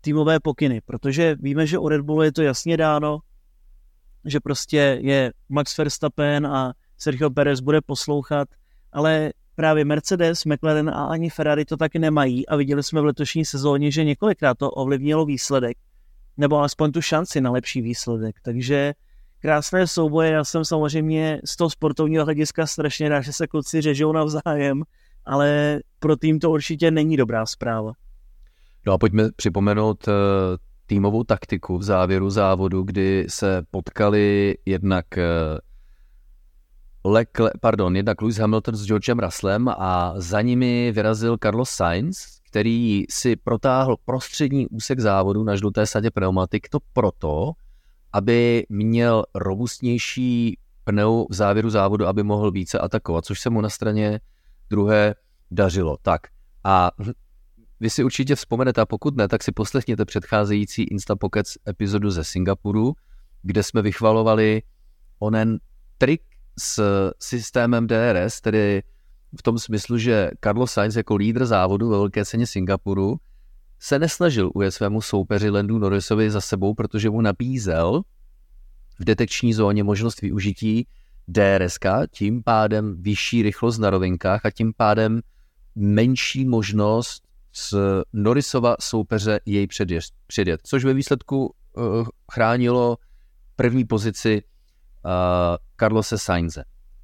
týmové 0.01 0.39
pokyny, 0.39 0.81
protože 0.85 1.35
víme, 1.39 1.67
že 1.67 1.77
u 1.77 1.87
Red 1.87 2.01
Bullu 2.01 2.21
je 2.21 2.31
to 2.31 2.41
jasně 2.41 2.77
dáno, 2.77 3.19
že 4.25 4.39
prostě 4.39 4.99
je 5.01 5.31
Max 5.49 5.77
Verstappen 5.77 6.47
a 6.47 6.73
Sergio 6.97 7.29
Perez 7.29 7.59
bude 7.59 7.81
poslouchat, 7.81 8.47
ale 8.91 9.33
právě 9.55 9.85
Mercedes, 9.85 10.45
McLaren 10.45 10.89
a 10.89 11.05
ani 11.05 11.29
Ferrari 11.29 11.65
to 11.65 11.77
taky 11.77 11.99
nemají 11.99 12.47
a 12.47 12.55
viděli 12.55 12.83
jsme 12.83 13.01
v 13.01 13.05
letošní 13.05 13.45
sezóně, 13.45 13.91
že 13.91 14.03
několikrát 14.03 14.57
to 14.57 14.71
ovlivnilo 14.71 15.25
výsledek, 15.25 15.77
nebo 16.37 16.57
alespoň 16.57 16.91
tu 16.91 17.01
šanci 17.01 17.41
na 17.41 17.51
lepší 17.51 17.81
výsledek. 17.81 18.35
Takže 18.41 18.93
krásné 19.39 19.87
souboje, 19.87 20.31
já 20.31 20.43
jsem 20.43 20.65
samozřejmě 20.65 21.41
z 21.45 21.55
toho 21.55 21.69
sportovního 21.69 22.25
hlediska 22.25 22.67
strašně 22.67 23.09
rád, 23.09 23.21
že 23.21 23.33
se 23.33 23.47
kluci 23.47 23.81
řežou 23.81 24.11
navzájem, 24.11 24.83
ale 25.25 25.79
pro 25.99 26.15
tým 26.15 26.39
to 26.39 26.51
určitě 26.51 26.91
není 26.91 27.17
dobrá 27.17 27.45
zpráva. 27.45 27.93
No 28.85 28.93
a 28.93 28.97
pojďme 28.97 29.31
připomenout 29.35 30.07
uh, 30.07 30.13
týmovou 30.85 31.23
taktiku 31.23 31.77
v 31.77 31.83
závěru 31.83 32.29
závodu, 32.29 32.83
kdy 32.83 33.25
se 33.29 33.63
potkali 33.71 34.57
jednak 34.65 35.05
uh, 35.17 37.11
Leclerc, 37.13 37.53
pardon, 37.61 37.95
jednak 37.95 38.21
Lewis 38.21 38.37
Hamilton 38.37 38.75
s 38.75 38.85
Georgem 38.85 39.19
Russellem 39.19 39.69
a 39.69 40.13
za 40.15 40.41
nimi 40.41 40.91
vyrazil 40.91 41.37
Carlos 41.43 41.69
Sainz, 41.69 42.39
který 42.49 43.03
si 43.09 43.35
protáhl 43.35 43.95
prostřední 44.05 44.67
úsek 44.67 44.99
závodu 44.99 45.43
na 45.43 45.55
žluté 45.55 45.85
sadě 45.87 46.11
pneumatik, 46.11 46.69
to 46.69 46.79
proto, 46.93 47.51
aby 48.13 48.65
měl 48.69 49.23
robustnější 49.35 50.57
pneu 50.83 51.25
v 51.29 51.33
závěru 51.33 51.69
závodu, 51.69 52.07
aby 52.07 52.23
mohl 52.23 52.51
více 52.51 52.79
atakovat, 52.79 53.25
což 53.25 53.39
se 53.39 53.49
mu 53.49 53.61
na 53.61 53.69
straně 53.69 54.19
druhé 54.69 55.15
dařilo. 55.51 55.97
Tak 56.01 56.21
a 56.63 56.91
vy 57.81 57.89
si 57.89 58.03
určitě 58.03 58.35
vzpomenete, 58.35 58.81
a 58.81 58.85
pokud 58.85 59.17
ne, 59.17 59.27
tak 59.27 59.43
si 59.43 59.51
poslechněte 59.51 60.05
předcházející 60.05 60.83
Instapockets 60.83 61.57
epizodu 61.67 62.11
ze 62.11 62.23
Singapuru, 62.23 62.93
kde 63.41 63.63
jsme 63.63 63.81
vychvalovali 63.81 64.61
onen 65.19 65.59
trik 65.97 66.21
s 66.59 66.81
systémem 67.19 67.87
DRS, 67.87 68.41
tedy 68.41 68.83
v 69.39 69.43
tom 69.43 69.59
smyslu, 69.59 69.97
že 69.97 70.31
Carlos 70.43 70.71
Sainz 70.71 70.95
jako 70.95 71.15
lídr 71.15 71.45
závodu 71.45 71.89
ve 71.89 71.97
velké 71.97 72.25
ceně 72.25 72.47
Singapuru 72.47 73.15
se 73.79 73.99
nesnažil 73.99 74.51
ujet 74.55 74.71
svému 74.71 75.01
soupeři 75.01 75.49
Landu 75.49 75.79
Norrisovi 75.79 76.31
za 76.31 76.41
sebou, 76.41 76.73
protože 76.73 77.09
mu 77.09 77.21
nabízel 77.21 78.01
v 78.99 79.05
detekční 79.05 79.53
zóně 79.53 79.83
možnost 79.83 80.21
využití 80.21 80.87
DRS, 81.27 81.77
tím 82.11 82.43
pádem 82.43 83.01
vyšší 83.01 83.43
rychlost 83.43 83.77
na 83.77 83.89
rovinkách 83.89 84.45
a 84.45 84.51
tím 84.51 84.73
pádem 84.77 85.21
menší 85.75 86.45
možnost 86.45 87.30
z 87.53 87.73
Norrisova 88.13 88.75
soupeře 88.79 89.39
jej 89.45 89.67
předjet, 89.67 90.03
předjet 90.27 90.61
což 90.63 90.85
ve 90.85 90.93
výsledku 90.93 91.55
uh, 91.73 92.07
chránilo 92.31 92.97
první 93.55 93.85
pozici 93.85 94.43
uh, 95.05 95.11
Carlose 95.79 96.17
Sainze. 96.17 96.63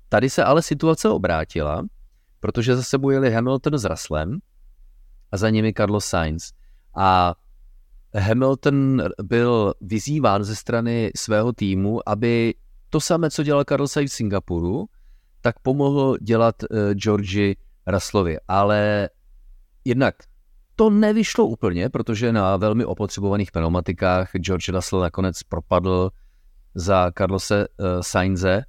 Tady 0.10 0.30
se 0.30 0.44
ale 0.44 0.62
situace 0.62 1.10
obrátila, 1.10 1.86
protože 2.40 2.76
za 2.76 2.84
sebou 2.84 3.10
jeli 3.10 3.32
Hamilton 3.32 3.78
s 3.78 3.86
Russellem 3.86 4.40
a 5.32 5.38
za 5.38 5.50
nimi 5.50 5.74
Carlos 5.74 6.06
Sainz. 6.06 6.52
A 6.96 7.36
Hamilton 8.16 9.04
byl 9.24 9.74
vyzýván 9.82 10.44
ze 10.44 10.56
strany 10.56 11.12
svého 11.16 11.54
týmu, 11.54 12.10
aby 12.10 12.54
to 12.90 13.00
samé, 13.00 13.30
co 13.30 13.44
dělal 13.44 13.64
Carlos 13.64 13.92
Sainz 13.92 14.12
v 14.12 14.16
Singapuru, 14.16 14.86
tak 15.42 15.60
pomohl 15.60 16.18
dělat 16.18 16.56
uh, 16.64 16.92
Georgi 16.94 17.58
Russellovi. 17.88 18.38
Ale 18.48 19.10
jednak 19.86 20.16
to 20.80 20.90
nevyšlo 20.90 21.46
úplně, 21.46 21.90
protože 21.90 22.32
na 22.32 22.58
velmi 22.58 22.86
opotřebovaných 22.86 23.52
pneumatikách 23.52 24.32
George 24.32 24.70
Russell 24.70 25.02
nakonec 25.02 25.44
propadl 25.44 26.10
za 26.76 27.12
Carlose 27.18 27.68
uh, 27.68 27.86
Sainze. 28.02 28.64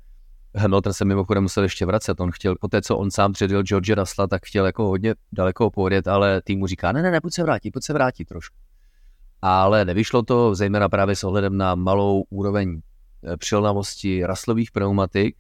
Hamilton 0.56 0.92
se 0.92 1.04
mimochodem 1.04 1.42
musel 1.42 1.62
ještě 1.62 1.86
vracet. 1.86 2.20
On 2.20 2.30
chtěl, 2.30 2.54
po 2.60 2.68
té, 2.68 2.82
co 2.82 2.96
on 2.96 3.10
sám 3.10 3.32
předjel 3.32 3.62
George 3.62 3.90
Russella, 3.90 4.26
tak 4.26 4.46
chtěl 4.46 4.66
jako 4.66 4.86
hodně 4.86 5.14
daleko 5.32 5.70
podjet, 5.70 6.08
ale 6.08 6.42
týmu 6.42 6.66
říká, 6.66 6.92
ne, 6.92 7.02
ne, 7.02 7.10
ne, 7.10 7.20
pojď 7.20 7.34
se 7.34 7.42
vrátit, 7.42 7.70
pojď 7.70 7.84
se 7.84 7.92
vrátit 7.92 8.24
trošku. 8.24 8.56
Ale 9.42 9.84
nevyšlo 9.84 10.22
to, 10.22 10.54
zejména 10.54 10.88
právě 10.88 11.16
s 11.16 11.24
ohledem 11.24 11.56
na 11.56 11.74
malou 11.74 12.24
úroveň 12.30 12.80
eh, 13.24 13.36
přilnavosti 13.36 14.26
Russellových 14.26 14.70
pneumatik. 14.70 15.36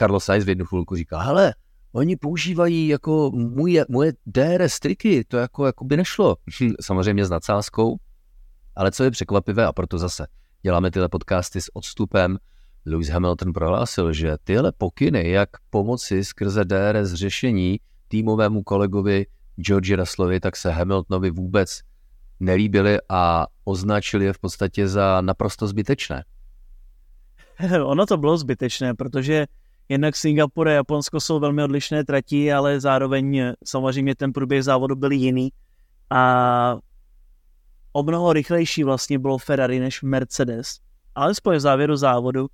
Carlos 0.00 0.24
Sainz 0.24 0.44
v 0.44 0.48
jednu 0.48 0.64
chvilku 0.64 0.96
říká, 0.96 1.18
hele, 1.18 1.54
oni 1.92 2.16
používají 2.16 2.88
jako 2.88 3.30
moje, 3.34 3.84
moje 3.88 4.12
DRS 4.26 4.78
triky, 4.78 5.24
to 5.24 5.36
jako, 5.36 5.66
jako 5.66 5.84
by 5.84 5.96
nešlo. 5.96 6.36
Samozřejmě 6.80 7.26
s 7.26 7.30
nadsázkou, 7.30 7.96
ale 8.76 8.90
co 8.90 9.04
je 9.04 9.10
překvapivé, 9.10 9.66
a 9.66 9.72
proto 9.72 9.98
zase 9.98 10.26
děláme 10.62 10.90
tyhle 10.90 11.08
podcasty 11.08 11.60
s 11.60 11.76
odstupem, 11.76 12.38
Lewis 12.86 13.08
Hamilton 13.08 13.52
prohlásil, 13.52 14.12
že 14.12 14.36
tyhle 14.44 14.72
pokyny, 14.78 15.30
jak 15.30 15.48
pomoci 15.70 16.24
skrze 16.24 16.64
DRS 16.64 17.12
řešení 17.12 17.80
týmovému 18.08 18.62
kolegovi 18.62 19.26
George 19.60 19.96
Russellovi, 19.96 20.40
tak 20.40 20.56
se 20.56 20.70
Hamiltonovi 20.70 21.30
vůbec 21.30 21.80
nelíbily 22.40 22.98
a 23.08 23.46
označili 23.64 24.24
je 24.24 24.32
v 24.32 24.38
podstatě 24.38 24.88
za 24.88 25.20
naprosto 25.20 25.66
zbytečné. 25.66 26.24
Ono 27.84 28.06
to 28.06 28.16
bylo 28.16 28.38
zbytečné, 28.38 28.94
protože 28.94 29.46
jednak 29.88 30.16
Singapur 30.16 30.68
a 30.68 30.72
Japonsko 30.72 31.20
jsou 31.20 31.40
velmi 31.40 31.62
odlišné 31.62 32.04
trati, 32.04 32.52
ale 32.52 32.80
zároveň 32.80 33.52
samozřejmě 33.64 34.14
ten 34.14 34.32
průběh 34.32 34.64
závodu 34.64 34.96
byl 34.96 35.12
jiný 35.12 35.48
a 36.10 36.76
o 37.92 38.02
mnoho 38.02 38.32
rychlejší 38.32 38.84
vlastně 38.84 39.18
bylo 39.18 39.38
Ferrari 39.38 39.80
než 39.80 40.02
Mercedes, 40.02 40.78
alespoň 41.14 41.56
v 41.56 41.60
závěru 41.60 41.96
závodu. 41.96 42.46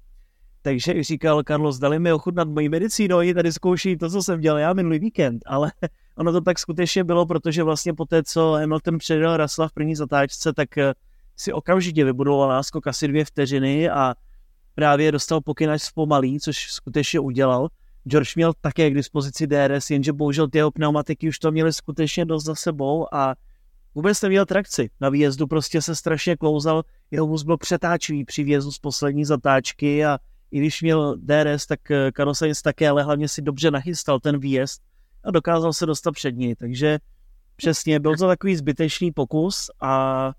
Takže 0.63 1.03
říkal 1.03 1.43
Carlos, 1.49 1.79
dali 1.79 1.99
mi 1.99 2.13
ochutnat 2.13 2.49
mojí 2.49 2.69
medicínu, 2.69 3.17
oni 3.17 3.35
tady 3.35 3.53
zkouší 3.53 3.97
to, 3.97 4.11
co 4.11 4.23
jsem 4.23 4.41
dělal 4.41 4.59
já 4.59 4.73
minulý 4.73 4.99
víkend, 4.99 5.43
ale 5.47 5.73
ono 6.17 6.33
to 6.33 6.41
tak 6.41 6.59
skutečně 6.59 7.05
bylo, 7.05 7.27
protože 7.27 7.63
vlastně 7.63 7.95
po 7.95 8.05
té, 8.05 8.23
co 8.23 8.53
Hamilton 8.53 8.99
předal 8.99 9.37
Rasla 9.37 9.69
v 9.69 9.73
první 9.73 9.95
zatáčce, 9.95 10.53
tak 10.53 10.79
eh, 10.79 10.95
si 11.37 11.53
okamžitě 11.53 12.05
vybudoval 12.05 12.49
náskok 12.49 12.87
asi 12.87 13.09
dvě 13.09 13.25
vteřiny 13.25 13.91
a 13.91 14.15
právě 14.75 15.13
dostal 15.13 15.41
pokyn 15.41 15.71
až 15.71 15.83
zpomalí, 15.83 16.41
což 16.41 16.73
skutečně 16.73 17.21
udělal. 17.21 17.69
George 18.05 18.37
měl 18.37 18.53
také 18.61 18.91
k 18.91 18.95
dispozici 18.95 19.47
DRS, 19.47 19.91
jenže 19.91 20.13
bohužel 20.13 20.49
ty 20.49 20.59
jeho 20.59 20.71
pneumatiky 20.71 21.29
už 21.29 21.39
to 21.39 21.53
měly 21.53 21.73
skutečně 21.73 22.25
dost 22.25 22.45
za 22.45 22.55
sebou 22.55 23.15
a 23.15 23.35
vůbec 23.95 24.23
neměl 24.23 24.47
trakci. 24.47 24.91
Na 25.01 25.09
výjezdu 25.09 25.47
prostě 25.47 25.83
se 25.83 25.97
strašně 25.97 26.37
klouzal, 26.37 26.83
jeho 27.11 27.27
vůz 27.27 27.43
byl 27.43 27.57
přetáčivý 27.57 28.25
při 28.25 28.45
výjezdu 28.45 28.73
z 28.73 28.79
poslední 28.79 29.25
zatáčky 29.25 30.05
a 30.05 30.19
i 30.51 30.59
když 30.59 30.83
měl 30.83 31.17
DRS, 31.17 31.67
tak 31.67 31.91
eh, 31.91 32.13
Carlos 32.17 32.39
Sainz 32.39 32.63
také, 32.63 32.89
ale 32.89 33.03
hlavně 33.03 33.29
si 33.29 33.43
dobře 33.43 33.71
nachystal 33.71 34.21
ten 34.21 34.39
výjezd 34.39 34.83
a 35.25 35.31
dokázal 35.31 35.73
se 35.73 35.87
dostat 35.87 36.13
před 36.13 36.37
něj. 36.37 36.55
Takže 36.55 36.99
přesně, 37.57 38.01
byl 38.01 38.17
to 38.17 38.29
takový 38.29 38.57
zbytečný 38.57 39.13
pokus 39.13 39.71
a 39.81 40.33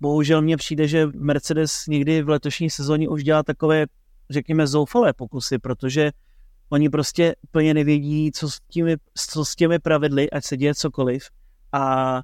bohužel 0.00 0.42
mně 0.42 0.56
přijde, 0.56 0.88
že 0.88 1.06
Mercedes 1.14 1.86
někdy 1.88 2.22
v 2.22 2.28
letošní 2.28 2.70
sezóně 2.70 3.08
už 3.08 3.24
dělá 3.24 3.42
takové, 3.42 3.86
řekněme, 4.30 4.66
zoufalé 4.66 5.12
pokusy, 5.12 5.58
protože 5.58 6.10
oni 6.68 6.90
prostě 6.90 7.34
úplně 7.42 7.74
nevědí, 7.74 8.32
co 8.32 8.50
s 8.50 8.58
těmi, 8.70 8.96
co 9.30 9.44
s 9.44 9.54
těmi 9.54 9.78
pravidly, 9.78 10.30
ať 10.30 10.44
se 10.44 10.56
děje 10.56 10.74
cokoliv. 10.74 11.28
A 11.72 12.22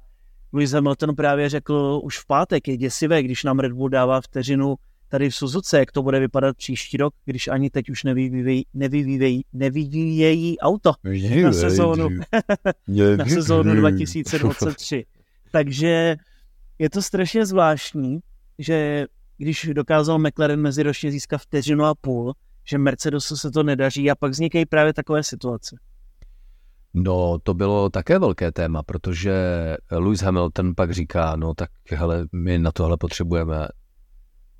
Lewis 0.53 0.71
Hamilton 0.71 1.15
právě 1.15 1.49
řekl 1.49 2.01
už 2.03 2.19
v 2.19 2.25
pátek, 2.25 2.67
je 2.67 2.77
děsivé, 2.77 3.23
když 3.23 3.43
nám 3.43 3.59
Red 3.59 3.71
Bull 3.71 3.89
dává 3.89 4.21
vteřinu 4.21 4.75
tady 5.11 5.29
v 5.29 5.35
Suzuce, 5.35 5.79
jak 5.79 5.91
to 5.91 6.03
bude 6.03 6.19
vypadat 6.19 6.57
příští 6.57 6.97
rok, 6.97 7.13
když 7.25 7.47
ani 7.47 7.69
teď 7.69 7.89
už 7.89 8.03
nevyvíjejí, 8.03 8.65
nevyvíjejí, 8.73 9.45
nevyvíjejí 9.53 10.59
auto 10.59 10.93
na 11.43 11.53
sezónu, 11.53 12.09
na 13.17 13.25
sezónu 13.25 13.75
2023. 13.75 15.05
Takže 15.51 16.15
je 16.81 16.89
to 16.89 17.01
strašně 17.01 17.45
zvláštní, 17.45 18.19
že 18.59 19.05
když 19.37 19.69
dokázal 19.73 20.19
McLaren 20.19 20.61
meziročně 20.61 21.11
získat 21.11 21.37
vteřinu 21.37 21.85
a 21.85 21.95
půl, 21.95 22.33
že 22.63 22.77
Mercedesu 22.77 23.37
se 23.37 23.51
to 23.51 23.63
nedaří 23.63 24.11
a 24.11 24.15
pak 24.15 24.31
vznikají 24.31 24.65
právě 24.65 24.93
takové 24.93 25.23
situace. 25.23 25.75
No, 26.93 27.39
to 27.43 27.53
bylo 27.53 27.89
také 27.89 28.19
velké 28.19 28.51
téma, 28.51 28.83
protože 28.83 29.33
Lewis 29.91 30.21
Hamilton 30.21 30.73
pak 30.75 30.91
říká, 30.91 31.35
no 31.35 31.53
tak 31.53 31.69
hele, 31.91 32.25
my 32.31 32.59
na 32.59 32.71
tohle 32.71 32.97
potřebujeme, 32.97 33.67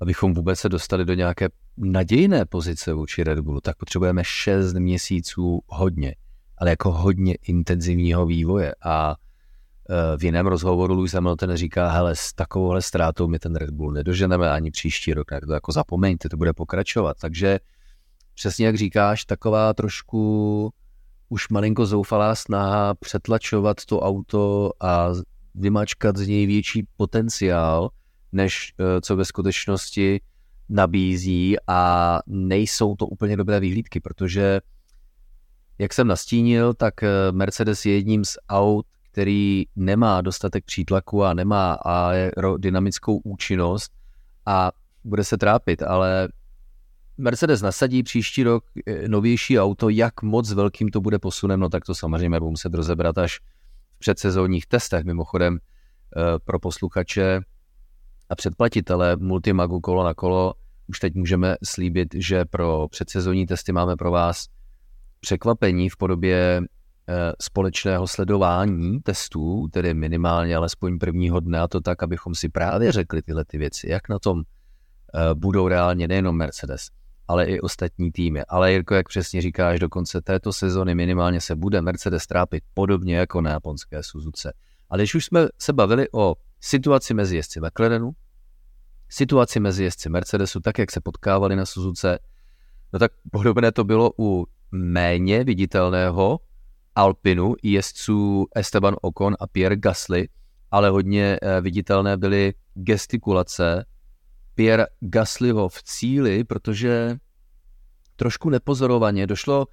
abychom 0.00 0.34
vůbec 0.34 0.58
se 0.58 0.68
dostali 0.68 1.04
do 1.04 1.14
nějaké 1.14 1.48
nadějné 1.76 2.44
pozice 2.44 2.92
vůči 2.92 3.24
Red 3.24 3.40
Bullu, 3.40 3.60
tak 3.60 3.76
potřebujeme 3.76 4.22
6 4.24 4.74
měsíců 4.74 5.60
hodně, 5.66 6.14
ale 6.58 6.70
jako 6.70 6.92
hodně 6.92 7.34
intenzivního 7.34 8.26
vývoje 8.26 8.74
a 8.84 9.16
v 10.16 10.24
jiném 10.24 10.46
rozhovoru 10.46 10.94
Lewis 10.94 11.12
Hamilton 11.12 11.56
říká, 11.56 11.90
hele, 11.90 12.16
s 12.16 12.32
takovouhle 12.32 12.82
ztrátou 12.82 13.28
my 13.28 13.38
ten 13.38 13.56
Red 13.56 13.70
Bull 13.70 13.92
nedoženeme 13.92 14.50
ani 14.50 14.70
příští 14.70 15.14
rok, 15.14 15.28
tak 15.30 15.46
to 15.46 15.52
jako 15.52 15.72
zapomeňte, 15.72 16.28
to 16.28 16.36
bude 16.36 16.52
pokračovat. 16.52 17.16
Takže 17.20 17.60
přesně 18.34 18.66
jak 18.66 18.76
říkáš, 18.76 19.24
taková 19.24 19.74
trošku 19.74 20.72
už 21.28 21.48
malinko 21.48 21.86
zoufalá 21.86 22.34
snaha 22.34 22.94
přetlačovat 22.94 23.84
to 23.84 24.00
auto 24.00 24.70
a 24.80 25.08
vymačkat 25.54 26.16
z 26.16 26.26
něj 26.26 26.46
větší 26.46 26.86
potenciál, 26.96 27.90
než 28.32 28.74
eh, 28.78 29.00
co 29.00 29.16
ve 29.16 29.24
skutečnosti 29.24 30.20
nabízí 30.68 31.56
a 31.66 32.18
nejsou 32.26 32.96
to 32.96 33.06
úplně 33.06 33.36
dobré 33.36 33.60
výhlídky, 33.60 34.00
protože 34.00 34.60
jak 35.78 35.92
jsem 35.92 36.06
nastínil, 36.06 36.74
tak 36.74 37.02
eh, 37.02 37.08
Mercedes 37.32 37.86
je 37.86 37.94
jedním 37.94 38.24
z 38.24 38.36
aut, 38.48 38.86
který 39.12 39.64
nemá 39.76 40.20
dostatek 40.20 40.64
přítlaku 40.64 41.24
a 41.24 41.34
nemá 41.34 41.72
aerodynamickou 41.72 43.20
účinnost 43.24 43.92
a 44.46 44.72
bude 45.04 45.24
se 45.24 45.38
trápit, 45.38 45.82
ale 45.82 46.28
Mercedes 47.18 47.62
nasadí 47.62 48.02
příští 48.02 48.42
rok 48.42 48.64
eh, 48.86 49.08
novější 49.08 49.58
auto, 49.58 49.88
jak 49.88 50.22
moc 50.22 50.52
velkým 50.52 50.88
to 50.88 51.00
bude 51.00 51.18
posunem, 51.18 51.60
no 51.60 51.68
tak 51.68 51.84
to 51.84 51.94
samozřejmě 51.94 52.38
budou 52.38 52.50
muset 52.50 52.74
rozebrat 52.74 53.18
až 53.18 53.38
v 53.96 53.98
předsezónních 53.98 54.66
testech. 54.66 55.04
Mimochodem 55.04 55.58
eh, 55.58 56.38
pro 56.44 56.58
posluchače 56.58 57.40
a 58.28 58.34
předplatitele 58.34 59.16
Multimagu 59.16 59.80
kolo 59.80 60.04
na 60.04 60.14
kolo 60.14 60.54
už 60.86 60.98
teď 60.98 61.14
můžeme 61.14 61.56
slíbit, 61.64 62.08
že 62.14 62.44
pro 62.44 62.88
předsezónní 62.88 63.46
testy 63.46 63.72
máme 63.72 63.96
pro 63.96 64.10
vás 64.10 64.46
překvapení 65.20 65.88
v 65.88 65.96
podobě 65.96 66.62
společného 67.40 68.06
sledování 68.06 69.00
testů, 69.00 69.68
tedy 69.72 69.94
minimálně 69.94 70.56
alespoň 70.56 70.98
prvního 70.98 71.40
dne, 71.40 71.60
a 71.60 71.68
to 71.68 71.80
tak, 71.80 72.02
abychom 72.02 72.34
si 72.34 72.48
právě 72.48 72.92
řekli 72.92 73.22
tyhle 73.22 73.44
ty 73.44 73.58
věci, 73.58 73.88
jak 73.90 74.08
na 74.08 74.18
tom 74.18 74.42
budou 75.34 75.68
reálně 75.68 76.08
nejenom 76.08 76.36
Mercedes, 76.36 76.88
ale 77.28 77.44
i 77.44 77.60
ostatní 77.60 78.12
týmy. 78.12 78.44
Ale 78.48 78.72
Jirko, 78.72 78.94
jak 78.94 79.08
přesně 79.08 79.42
říkáš, 79.42 79.80
do 79.80 79.88
konce 79.88 80.20
této 80.20 80.52
sezony 80.52 80.94
minimálně 80.94 81.40
se 81.40 81.56
bude 81.56 81.82
Mercedes 81.82 82.26
trápit 82.26 82.64
podobně 82.74 83.16
jako 83.16 83.40
na 83.40 83.50
japonské 83.50 84.02
Suzuce. 84.02 84.52
Ale 84.90 84.98
když 84.98 85.14
už 85.14 85.24
jsme 85.24 85.48
se 85.58 85.72
bavili 85.72 86.06
o 86.12 86.34
situaci 86.60 87.14
mezi 87.14 87.36
jezdci 87.36 87.60
McLarenu, 87.60 88.10
situaci 89.08 89.60
mezi 89.60 89.84
jezdci 89.84 90.08
Mercedesu, 90.08 90.60
tak 90.60 90.78
jak 90.78 90.92
se 90.92 91.00
potkávali 91.00 91.56
na 91.56 91.66
Suzuce, 91.66 92.18
no 92.92 92.98
tak 92.98 93.12
podobné 93.32 93.72
to 93.72 93.84
bylo 93.84 94.10
u 94.18 94.46
méně 94.70 95.44
viditelného 95.44 96.40
Alpinu 96.94 97.54
jezdců 97.62 98.46
Esteban 98.54 98.96
Ocon 99.02 99.36
a 99.40 99.46
Pierre 99.46 99.76
Gasly, 99.76 100.28
ale 100.70 100.90
hodně 100.90 101.38
eh, 101.42 101.60
viditelné 101.60 102.16
byly 102.16 102.54
gestikulace 102.74 103.84
Pierre 104.54 104.86
Gaslyho 105.00 105.68
v 105.68 105.82
cíli, 105.82 106.44
protože 106.44 107.16
trošku 108.16 108.50
nepozorovaně 108.50 109.26
došlo, 109.26 109.66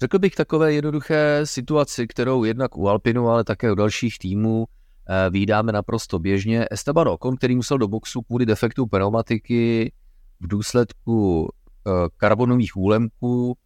řekl 0.00 0.18
bych, 0.18 0.34
takové 0.34 0.72
jednoduché 0.72 1.40
situaci, 1.44 2.06
kterou 2.06 2.44
jednak 2.44 2.76
u 2.76 2.88
Alpinu, 2.88 3.28
ale 3.28 3.44
také 3.44 3.72
u 3.72 3.74
dalších 3.74 4.18
týmů 4.18 4.66
eh, 5.08 5.30
výdáme 5.30 5.72
naprosto 5.72 6.18
běžně. 6.18 6.66
Esteban 6.70 7.08
Ocon, 7.08 7.36
který 7.36 7.56
musel 7.56 7.78
do 7.78 7.88
boxu 7.88 8.22
kvůli 8.22 8.46
defektu 8.46 8.86
pneumatiky 8.86 9.92
v 10.40 10.48
důsledku 10.48 11.48
eh, 11.86 11.90
karbonových 12.16 12.76
úlemků 12.76 13.56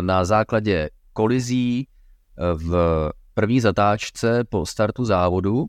na 0.00 0.24
základě 0.24 0.90
kolizí 1.12 1.88
v 2.54 2.72
první 3.34 3.60
zatáčce 3.60 4.44
po 4.44 4.66
startu 4.66 5.04
závodu, 5.04 5.66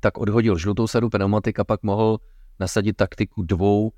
tak 0.00 0.18
odhodil 0.18 0.58
žlutou 0.58 0.86
sadu 0.86 1.10
pneumatik 1.10 1.58
a 1.58 1.64
pak 1.64 1.82
mohl 1.82 2.18
nasadit 2.60 2.96
taktiku 2.96 3.42
dvou 3.42 3.92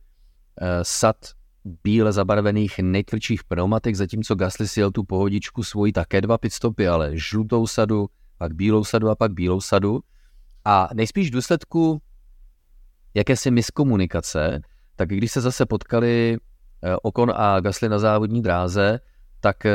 eh, 0.61 0.81
sad 0.83 1.17
bíle 1.65 2.13
zabarvených 2.13 2.79
nejtvrdších 2.79 3.45
pneumatik, 3.45 3.97
zatímco 3.97 4.35
Gasly 4.35 4.69
si 4.69 4.81
jel 4.81 4.91
tu 4.91 5.05
pohodičku 5.05 5.63
svoji 5.63 5.93
také 5.93 6.21
dva 6.21 6.39
pitstopy, 6.39 6.89
ale 6.89 7.19
žlutou 7.19 7.67
sadu, 7.67 8.11
pak 8.39 8.55
bílou 8.55 8.85
sadu 8.85 9.09
a 9.09 9.15
pak 9.15 9.33
bílou 9.33 9.61
sadu. 9.61 10.01
A 10.65 10.89
nejspíš 10.95 11.31
v 11.31 11.33
důsledku 11.33 12.03
jakési 13.15 13.51
miskomunikace, 13.51 14.63
tak 14.97 15.09
když 15.09 15.33
se 15.33 15.41
zase 15.41 15.67
potkali 15.67 16.37
eh, 16.83 16.97
Okon 17.03 17.33
a 17.37 17.61
Gasly 17.61 17.89
na 17.89 17.99
závodní 17.99 18.43
dráze, 18.43 19.01
tak 19.41 19.67
eh, 19.67 19.73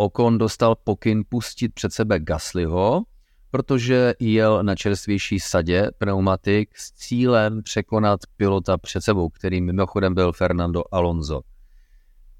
Okon 0.00 0.38
dostal 0.38 0.74
pokyn 0.84 1.24
pustit 1.28 1.74
před 1.74 1.92
sebe 1.92 2.20
Gaslyho, 2.20 3.02
protože 3.50 4.14
jel 4.20 4.62
na 4.62 4.74
čerstvější 4.74 5.40
sadě 5.40 5.90
pneumatik 5.98 6.78
s 6.78 6.92
cílem 6.92 7.62
překonat 7.62 8.20
pilota 8.36 8.78
před 8.78 9.00
sebou, 9.00 9.28
kterým 9.28 9.64
mimochodem 9.64 10.14
byl 10.14 10.32
Fernando 10.32 10.82
Alonso. 10.92 11.40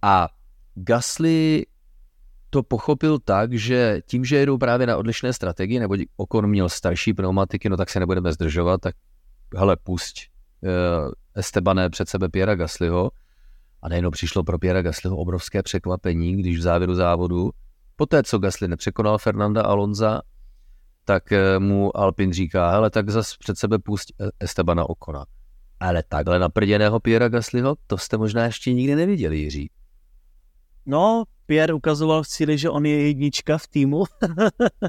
A 0.02 0.28
Gasly 0.74 1.66
to 2.50 2.62
pochopil 2.62 3.18
tak, 3.18 3.52
že 3.52 4.00
tím, 4.06 4.24
že 4.24 4.36
jedou 4.36 4.58
právě 4.58 4.86
na 4.86 4.96
odlišné 4.96 5.32
strategii, 5.32 5.78
nebo 5.78 5.96
Okon 6.16 6.46
měl 6.46 6.68
starší 6.68 7.14
pneumatiky, 7.14 7.68
no 7.68 7.76
tak 7.76 7.90
se 7.90 8.00
nebudeme 8.00 8.32
zdržovat, 8.32 8.80
tak 8.80 8.94
hele, 9.56 9.76
pusť 9.76 10.26
uh, 10.62 11.12
Estebané 11.34 11.90
před 11.90 12.08
sebe 12.08 12.28
Piera 12.28 12.54
Gaslyho. 12.54 13.10
A 13.82 13.88
nejenom 13.88 14.10
přišlo 14.10 14.44
pro 14.44 14.58
Piera 14.58 14.82
Gaslyho 14.82 15.16
obrovské 15.16 15.62
překvapení, 15.62 16.36
když 16.36 16.58
v 16.58 16.62
závěru 16.62 16.94
závodu, 16.94 17.50
poté 17.96 18.22
co 18.22 18.38
Gasly 18.38 18.68
nepřekonal 18.68 19.18
Fernanda 19.18 19.62
Alonza, 19.62 20.22
tak 21.04 21.32
eh, 21.32 21.58
mu 21.58 21.96
Alpin 21.96 22.32
říká, 22.32 22.70
hele, 22.70 22.90
tak 22.90 23.10
zas 23.10 23.36
před 23.36 23.58
sebe 23.58 23.78
pust 23.78 24.12
Estebana 24.40 24.88
Okona. 24.88 25.24
Ale 25.80 26.02
takhle 26.08 26.38
naprděného 26.38 27.00
Piera 27.00 27.28
Gaslyho, 27.28 27.76
to 27.86 27.98
jste 27.98 28.16
možná 28.16 28.44
ještě 28.44 28.72
nikdy 28.72 28.94
neviděli, 28.94 29.38
Jiří. 29.38 29.70
No, 30.86 31.24
Pierre 31.46 31.74
ukazoval 31.74 32.22
v 32.22 32.28
cíli, 32.28 32.58
že 32.58 32.70
on 32.70 32.86
je 32.86 33.06
jednička 33.06 33.58
v 33.58 33.66
týmu. 33.66 34.04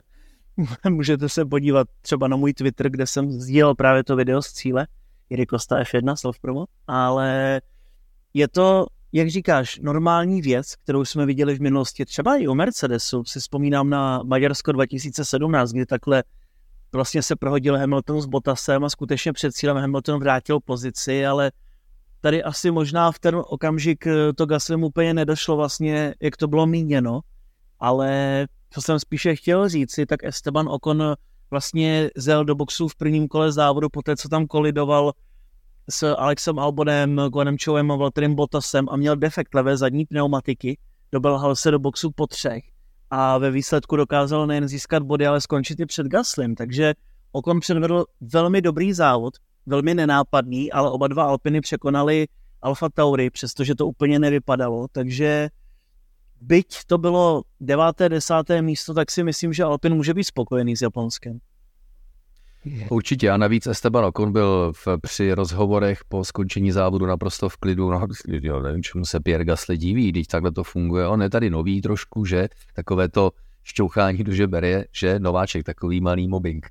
Můžete 0.89 1.30
se 1.30 1.45
podívat 1.45 1.88
třeba 2.02 2.28
na 2.28 2.38
můj 2.38 2.54
Twitter, 2.54 2.89
kde 2.89 3.08
jsem 3.08 3.32
sdílel 3.32 3.75
právě 3.75 4.04
to 4.04 4.15
video 4.15 4.41
z 4.41 4.52
cíle, 4.52 4.88
Jiří 5.30 5.45
Kosta 5.45 5.84
F1, 5.84 6.15
self 6.15 6.39
promo, 6.39 6.65
ale 6.88 7.62
je 8.34 8.48
to 8.48 8.86
jak 9.12 9.30
říkáš, 9.30 9.80
normální 9.80 10.42
věc, 10.42 10.76
kterou 10.76 11.06
jsme 11.06 11.26
viděli 11.26 11.56
v 11.56 11.62
minulosti, 11.62 12.06
třeba 12.06 12.36
i 12.36 12.48
u 12.48 12.56
Mercedesu, 12.56 13.24
si 13.24 13.39
vzpomínám 13.39 13.89
na 13.89 14.24
Maďarsko 14.24 14.72
2017, 14.72 15.72
kdy 15.72 15.86
takhle 15.86 16.24
vlastně 16.94 17.22
se 17.22 17.36
prohodil 17.36 17.78
Hamilton 17.78 18.22
s 18.22 18.26
Bottasem 18.26 18.84
a 18.84 18.89
skutečně 18.89 19.34
před 19.34 19.52
cílem 19.52 19.78
Hamilton 19.78 20.20
vrátil 20.20 20.60
pozici, 20.60 21.26
ale 21.26 21.52
tady 22.22 22.44
asi 22.44 22.72
možná 22.72 23.12
v 23.12 23.20
ten 23.20 23.42
okamžik 23.48 24.08
eh, 24.08 24.34
to 24.34 24.46
Gaslem 24.46 24.84
úplně 24.84 25.13
nedošlo 25.13 25.56
vlastně, 25.56 26.15
jak 26.22 26.38
to 26.38 26.48
bylo 26.48 26.65
míněno, 26.65 27.20
ale 27.80 28.48
co 28.70 28.82
jsem 28.82 29.00
spíše 29.00 29.36
chtěl 29.36 29.70
říct, 29.70 30.00
tak 30.08 30.24
Esteban 30.24 30.70
Ocon 30.70 31.15
vlastně 31.52 32.10
zel 32.15 32.46
do 32.46 32.56
boxu 32.56 32.88
v 32.88 32.96
prvním 32.96 33.28
kole 33.28 33.52
závodu, 33.52 33.89
poté 33.89 34.15
co 34.15 34.30
tam 34.30 34.48
kolidoval 34.48 35.13
s 35.89 36.04
Alexem 36.04 36.60
Albonem, 36.60 37.21
Glenem 37.32 37.58
Chowem 37.63 37.91
a 37.91 37.95
Valtterem 37.95 38.36
Bottasem 38.36 38.89
a 38.89 38.95
měl 38.95 39.15
defekt 39.15 39.56
levé 39.56 39.78
zadní 39.78 40.06
pneumatiky, 40.06 40.78
dobelhal 41.12 41.56
se 41.56 41.71
do 41.71 41.80
boxu 41.80 42.12
po 42.12 42.28
třech 42.28 42.63
a 43.10 43.38
ve 43.38 43.52
výsledku 43.52 43.95
dokázal 43.95 44.47
nejen 44.47 44.67
získat 44.67 45.04
body, 45.04 45.28
ale 45.28 45.41
skončit 45.41 45.80
i 45.80 45.86
před 45.86 46.08
Gaslem, 46.08 46.56
takže 46.56 46.93
Okon 47.32 47.60
předvedl 47.60 48.06
velmi 48.21 48.62
dobrý 48.62 48.93
závod, 48.93 49.34
velmi 49.65 49.95
nenápadný, 49.95 50.71
ale 50.71 50.91
oba 50.91 51.08
dva 51.08 51.23
Alpiny 51.23 51.62
překonali 51.62 52.28
Alfa 52.62 52.89
Tauri, 52.89 53.30
přestože 53.30 53.75
to 53.75 53.88
úplně 53.88 54.19
nevypadalo, 54.19 54.88
takže 54.91 55.49
byť 56.41 56.86
to 56.88 56.97
bylo 56.97 57.43
deváté, 57.60 58.10
desáté 58.10 58.62
místo, 58.62 58.93
tak 58.93 59.12
si 59.12 59.23
myslím, 59.23 59.54
že 59.54 59.63
Alpin 59.63 59.95
může 59.95 60.13
být 60.13 60.23
spokojený 60.23 60.78
s 60.78 60.82
Japonskem. 60.82 61.39
Určitě 62.89 63.30
a 63.30 63.38
navíc 63.38 63.67
Esteban 63.67 64.06
Ocon 64.06 64.32
byl 64.32 64.74
v, 64.76 64.88
při 65.02 65.34
rozhovorech 65.34 66.02
po 66.08 66.26
skončení 66.26 66.72
závodu 66.72 67.06
naprosto 67.06 67.50
v 67.50 67.58
klidu. 67.58 67.89
No, 67.91 68.08
jo, 68.28 68.62
nevím, 68.62 68.84
čemu 68.84 69.06
se 69.06 69.19
Pierre 69.19 69.45
Gasly 69.45 69.78
diví, 69.78 70.12
když 70.12 70.28
takhle 70.28 70.52
to 70.52 70.63
funguje. 70.63 71.08
On 71.08 71.22
je 71.22 71.30
tady 71.30 71.50
nový 71.50 71.82
trošku, 71.82 72.26
že 72.26 72.50
takové 72.76 73.10
to 73.10 73.32
šťouchání 73.63 74.24
do 74.24 74.34
žeber 74.34 74.86
že 74.91 75.19
nováček, 75.19 75.63
takový 75.63 76.02
malý 76.02 76.28
mobbing. 76.28 76.69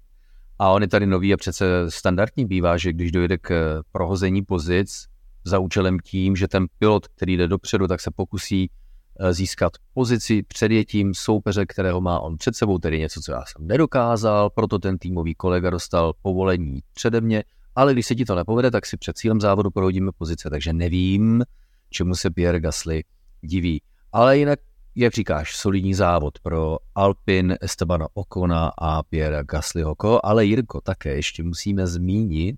A 0.59 0.69
on 0.71 0.83
je 0.83 0.89
tady 0.89 1.07
nový 1.07 1.35
a 1.35 1.37
přece 1.37 1.67
standardní 1.89 2.47
bývá, 2.47 2.77
že 2.77 2.93
když 2.93 3.13
dojde 3.13 3.39
k 3.39 3.81
prohození 3.93 4.43
pozic 4.43 5.07
za 5.45 5.59
účelem 5.59 5.99
tím, 5.99 6.37
že 6.37 6.49
ten 6.49 6.67
pilot, 6.79 7.09
který 7.09 7.37
jde 7.37 7.49
dopředu, 7.49 7.87
tak 7.87 8.01
se 8.01 8.11
pokusí 8.17 8.71
Eh, 8.71 8.88
získat 9.31 9.73
pozici 9.95 10.43
předjetím 10.43 11.15
soupeře, 11.15 11.67
kterého 11.67 12.01
má 12.01 12.21
on 12.21 12.37
před 12.37 12.57
sebou, 12.57 12.79
tedy 12.79 12.99
něco, 12.99 13.21
co 13.21 13.33
já 13.33 13.45
jsem 13.47 13.67
nedokázal, 13.67 14.51
proto 14.51 14.79
ten 14.79 14.99
týmový 14.99 15.35
kolega 15.35 15.71
dostal 15.71 16.13
povolení 16.23 16.81
přede 16.95 17.21
mě, 17.21 17.45
ale 17.75 17.93
když 17.93 18.07
se 18.07 18.15
ti 18.15 18.25
to 18.25 18.35
nepovede, 18.35 18.71
tak 18.71 18.87
si 18.87 18.97
před 18.97 19.19
cílem 19.19 19.41
závodu 19.41 19.71
prohodíme 19.71 20.11
pozice, 20.19 20.51
takže 20.51 20.73
nevím, 20.73 21.45
čemu 21.91 22.15
se 22.15 22.31
Pierre 22.31 22.61
Gasly 22.61 23.05
diví. 23.41 23.83
Ale 24.13 24.39
jinak 24.39 24.59
jak 25.01 25.15
říkáš, 25.15 25.57
solidní 25.57 25.95
závod 25.95 26.39
pro 26.39 26.77
Alpin, 26.95 27.57
Estebana 27.61 28.07
Okona 28.15 28.73
a 28.79 29.03
Pierre 29.03 29.45
Gaslyho. 29.45 29.97
ale 30.23 30.45
Jirko, 30.45 30.81
také 30.81 31.15
ještě 31.15 31.43
musíme 31.43 31.87
zmínit, 31.87 32.57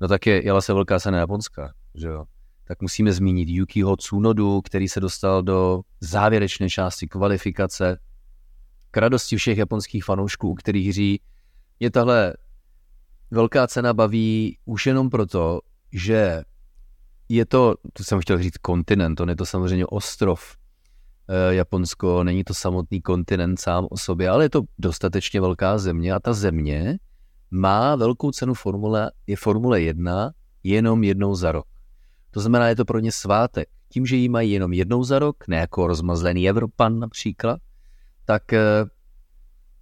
no 0.00 0.08
tak 0.08 0.26
je, 0.26 0.44
jela 0.44 0.60
se 0.60 0.74
velká 0.74 1.00
cena 1.00 1.18
Japonska, 1.18 1.72
že 1.94 2.08
jo? 2.08 2.24
Tak 2.68 2.82
musíme 2.82 3.12
zmínit 3.12 3.48
Yukiho 3.48 3.96
Tsunodu, 3.96 4.60
který 4.62 4.88
se 4.88 5.00
dostal 5.00 5.42
do 5.42 5.80
závěrečné 6.00 6.68
části 6.68 7.06
kvalifikace. 7.06 7.98
K 8.90 8.96
radosti 8.96 9.36
všech 9.36 9.58
japonských 9.58 10.04
fanoušků, 10.04 10.50
u 10.50 10.54
kterých 10.54 10.92
ří, 10.92 11.20
je 11.80 11.90
tahle 11.90 12.34
velká 13.30 13.66
cena 13.66 13.94
baví 13.94 14.58
už 14.64 14.86
jenom 14.86 15.10
proto, 15.10 15.60
že 15.92 16.42
je 17.28 17.46
to, 17.46 17.74
to 17.92 18.04
jsem 18.04 18.20
chtěl 18.20 18.42
říct 18.42 18.58
kontinent, 18.58 19.20
on 19.20 19.28
je 19.28 19.36
to 19.36 19.46
samozřejmě 19.46 19.86
ostrov, 19.86 20.58
Eh, 21.30 21.54
Japonsko 21.54 22.24
není 22.24 22.44
to 22.44 22.54
samotný 22.54 23.02
kontinent 23.02 23.60
sám 23.60 23.86
o 23.90 23.96
sobě, 23.96 24.28
ale 24.28 24.44
je 24.44 24.50
to 24.50 24.62
dostatečně 24.78 25.40
velká 25.40 25.78
země 25.78 26.12
a 26.12 26.20
ta 26.20 26.32
země 26.32 26.98
má 27.50 27.96
velkou 27.96 28.30
cenu 28.30 28.54
formule, 28.54 29.10
je 29.26 29.36
Formule 29.36 29.80
1 29.80 30.30
jenom 30.62 31.04
jednou 31.04 31.34
za 31.34 31.52
rok. 31.52 31.66
To 32.38 32.42
znamená, 32.42 32.68
je 32.68 32.76
to 32.76 32.84
pro 32.84 32.98
ně 32.98 33.12
svátek. 33.12 33.68
Tím, 33.88 34.06
že 34.06 34.16
ji 34.16 34.28
mají 34.28 34.52
jenom 34.52 34.72
jednou 34.72 35.04
za 35.04 35.18
rok, 35.18 35.48
ne 35.48 35.56
jako 35.56 35.86
rozmazlený 35.86 36.48
Evropan 36.48 36.98
například, 36.98 37.60
tak 38.24 38.52
eh, 38.52 38.60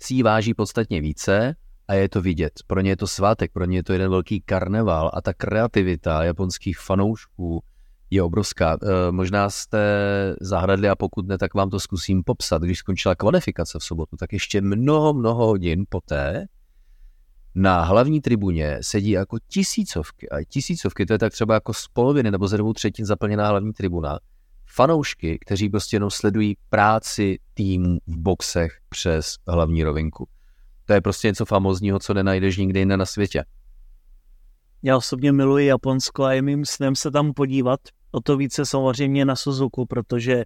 si 0.03 0.15
ji 0.15 0.23
váží 0.23 0.55
podstatně 0.55 1.01
více 1.01 1.57
a 1.89 1.95
je 1.95 2.09
to 2.09 2.23
vidět. 2.23 2.53
Pro 2.67 2.81
ně 2.81 2.91
je 2.91 2.97
to 2.97 3.07
svátek, 3.07 3.53
pro 3.53 3.65
ně 3.65 3.79
je 3.79 3.83
to 3.83 3.93
jeden 3.93 4.11
velký 4.11 4.41
karneval 4.41 5.11
a 5.15 5.23
ta 5.23 5.35
kreativita 5.35 6.25
japonských 6.25 6.79
fanoušků, 6.79 7.63
je 8.11 8.23
obrovská. 8.23 8.79
E, 8.83 9.13
možná 9.13 9.51
jste 9.51 9.81
zahradli 10.41 10.89
a 10.89 10.97
pokud 10.97 11.27
ne, 11.27 11.39
tak 11.39 11.55
vám 11.55 11.71
to 11.71 11.81
zkusím 11.81 12.23
popsat. 12.25 12.63
Když 12.63 12.79
skončila 12.79 13.15
kvalifikace 13.15 13.79
v 13.79 13.85
sobotu, 13.85 14.17
tak 14.17 14.33
ještě 14.33 14.61
mnoho, 14.61 15.15
mnoho 15.15 15.47
hodin 15.47 15.85
poté 15.89 16.47
na 17.59 17.83
hlavní 17.83 18.21
tribuně 18.21 18.79
sedí 18.81 19.11
jako 19.11 19.39
tisícovky 19.49 20.29
a 20.29 20.45
tisícovky, 20.45 21.07
to 21.07 21.13
je 21.13 21.19
tak 21.19 21.33
třeba 21.33 21.55
jako 21.55 21.75
z 21.75 21.89
poloviny 21.89 22.31
nebo 22.31 22.49
ze 22.49 22.57
dvou 22.57 22.73
třetin 22.73 23.07
zaplněná 23.07 23.49
hlavní 23.49 23.73
tribuna, 23.73 24.19
fanoušky, 24.67 25.39
kteří 25.41 25.69
prostě 25.69 25.97
jenom 25.97 26.11
sledují 26.11 26.57
práci 26.71 27.39
týmu 27.55 27.99
v 28.07 28.17
boxech 28.17 28.79
přes 28.89 29.37
hlavní 29.47 29.85
rovinku. 29.85 30.29
To 30.85 30.93
je 30.93 31.01
prostě 31.01 31.29
něco 31.29 31.45
famozního, 31.45 31.99
co 31.99 32.15
nenajdeš 32.15 32.57
nikde 32.57 32.79
jinde 32.79 32.97
na 32.97 33.07
světě. 33.07 33.45
Já 34.83 34.97
osobně 34.97 35.33
miluji 35.33 35.67
Japonsko 35.67 36.25
a 36.25 36.33
je 36.33 36.43
mým 36.43 36.65
snem 36.65 36.97
se 36.97 37.11
tam 37.11 37.33
podívat. 37.33 37.81
O 38.11 38.21
to 38.21 38.37
více 38.37 38.67
samozřejmě 38.67 39.25
na 39.25 39.37
Suzuku, 39.37 39.87
protože 39.87 40.45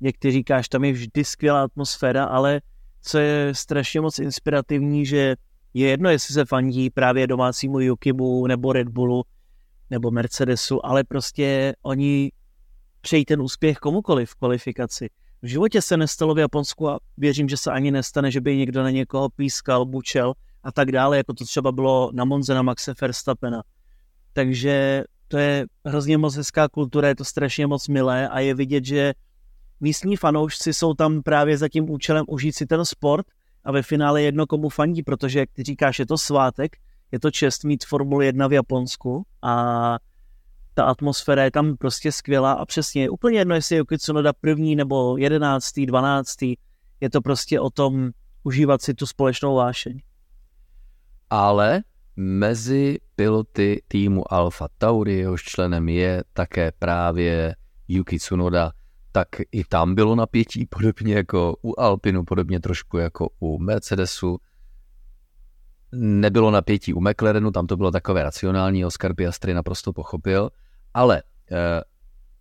jak 0.00 0.14
ty 0.18 0.30
říkáš, 0.30 0.68
tam 0.68 0.84
je 0.84 0.92
vždy 0.92 1.24
skvělá 1.24 1.62
atmosféra, 1.62 2.24
ale 2.24 2.60
co 3.02 3.18
je 3.18 3.54
strašně 3.54 4.00
moc 4.00 4.18
inspirativní, 4.18 5.06
že 5.06 5.36
je 5.74 5.88
jedno, 5.88 6.10
jestli 6.10 6.34
se 6.34 6.44
fandí 6.44 6.90
právě 6.90 7.26
domácímu 7.26 7.80
Yukibu 7.80 8.46
nebo 8.46 8.72
Red 8.72 8.88
Bullu 8.88 9.24
nebo 9.90 10.10
Mercedesu, 10.10 10.86
ale 10.86 11.04
prostě 11.04 11.74
oni 11.82 12.32
přejí 13.00 13.24
ten 13.24 13.42
úspěch 13.42 13.78
komukoliv 13.78 14.30
v 14.30 14.34
kvalifikaci. 14.34 15.08
V 15.42 15.46
životě 15.46 15.82
se 15.82 15.96
nestalo 15.96 16.34
v 16.34 16.38
Japonsku 16.38 16.88
a 16.88 16.98
věřím, 17.16 17.48
že 17.48 17.56
se 17.56 17.70
ani 17.70 17.90
nestane, 17.90 18.30
že 18.30 18.40
by 18.40 18.56
někdo 18.56 18.82
na 18.82 18.90
někoho 18.90 19.28
pískal, 19.28 19.84
bučel 19.84 20.32
a 20.62 20.72
tak 20.72 20.92
dále, 20.92 21.16
jako 21.16 21.34
to 21.34 21.44
třeba 21.44 21.72
bylo 21.72 22.10
na 22.14 22.24
Monze 22.24 22.54
na 22.54 22.62
Maxe 22.62 22.94
Verstappena. 23.00 23.62
Takže 24.32 25.04
to 25.28 25.38
je 25.38 25.66
hrozně 25.84 26.18
moc 26.18 26.36
hezká 26.36 26.68
kultura, 26.68 27.08
je 27.08 27.14
to 27.14 27.24
strašně 27.24 27.66
moc 27.66 27.88
milé 27.88 28.28
a 28.28 28.40
je 28.40 28.54
vidět, 28.54 28.84
že 28.84 29.14
místní 29.80 30.16
fanoušci 30.16 30.74
jsou 30.74 30.94
tam 30.94 31.22
právě 31.22 31.58
za 31.58 31.68
tím 31.68 31.90
účelem 31.90 32.24
užít 32.28 32.56
si 32.56 32.66
ten 32.66 32.84
sport 32.84 33.26
a 33.68 33.72
ve 33.72 33.82
finále 33.82 34.22
jedno 34.22 34.46
komu 34.46 34.68
fandí, 34.68 35.02
protože 35.02 35.38
jak 35.38 35.50
ty 35.52 35.62
říkáš, 35.62 35.98
je 35.98 36.06
to 36.06 36.18
svátek, 36.18 36.76
je 37.12 37.20
to 37.20 37.30
čest 37.30 37.64
mít 37.64 37.84
Formuli 37.84 38.26
1 38.26 38.46
v 38.46 38.52
Japonsku 38.52 39.26
a 39.42 39.96
ta 40.74 40.84
atmosféra 40.84 41.44
je 41.44 41.50
tam 41.50 41.76
prostě 41.76 42.12
skvělá 42.12 42.52
a 42.52 42.64
přesně 42.64 43.02
je 43.02 43.10
úplně 43.10 43.38
jedno, 43.38 43.54
jestli 43.54 43.74
je 43.74 43.78
Yuki 43.78 43.98
Tsunoda 43.98 44.32
první 44.32 44.76
nebo 44.76 45.16
jedenáctý, 45.16 45.86
dvanáctý, 45.86 46.56
je 47.00 47.10
to 47.10 47.20
prostě 47.20 47.60
o 47.60 47.70
tom 47.70 48.10
užívat 48.42 48.82
si 48.82 48.94
tu 48.94 49.06
společnou 49.06 49.54
vášeň. 49.54 50.00
Ale 51.30 51.82
Mezi 52.16 52.98
piloty 53.16 53.82
týmu 53.88 54.32
Alfa 54.32 54.68
Tauri, 54.78 55.14
jehož 55.14 55.42
členem 55.42 55.88
je 55.88 56.24
také 56.32 56.72
právě 56.78 57.56
Yuki 57.88 58.18
Tsunoda, 58.18 58.72
tak 59.12 59.28
i 59.52 59.64
tam 59.64 59.94
bylo 59.94 60.14
napětí, 60.14 60.66
podobně 60.66 61.14
jako 61.14 61.56
u 61.62 61.80
Alpinu, 61.80 62.24
podobně 62.24 62.60
trošku 62.60 62.98
jako 62.98 63.28
u 63.40 63.58
Mercedesu. 63.58 64.38
Nebylo 65.92 66.50
napětí 66.50 66.94
u 66.94 67.00
McLarenu, 67.00 67.50
tam 67.50 67.66
to 67.66 67.76
bylo 67.76 67.90
takové 67.90 68.22
racionální, 68.22 68.84
Oscar 68.84 69.14
Piastri 69.14 69.54
naprosto 69.54 69.92
pochopil, 69.92 70.50
ale 70.94 71.22
eh, 71.52 71.82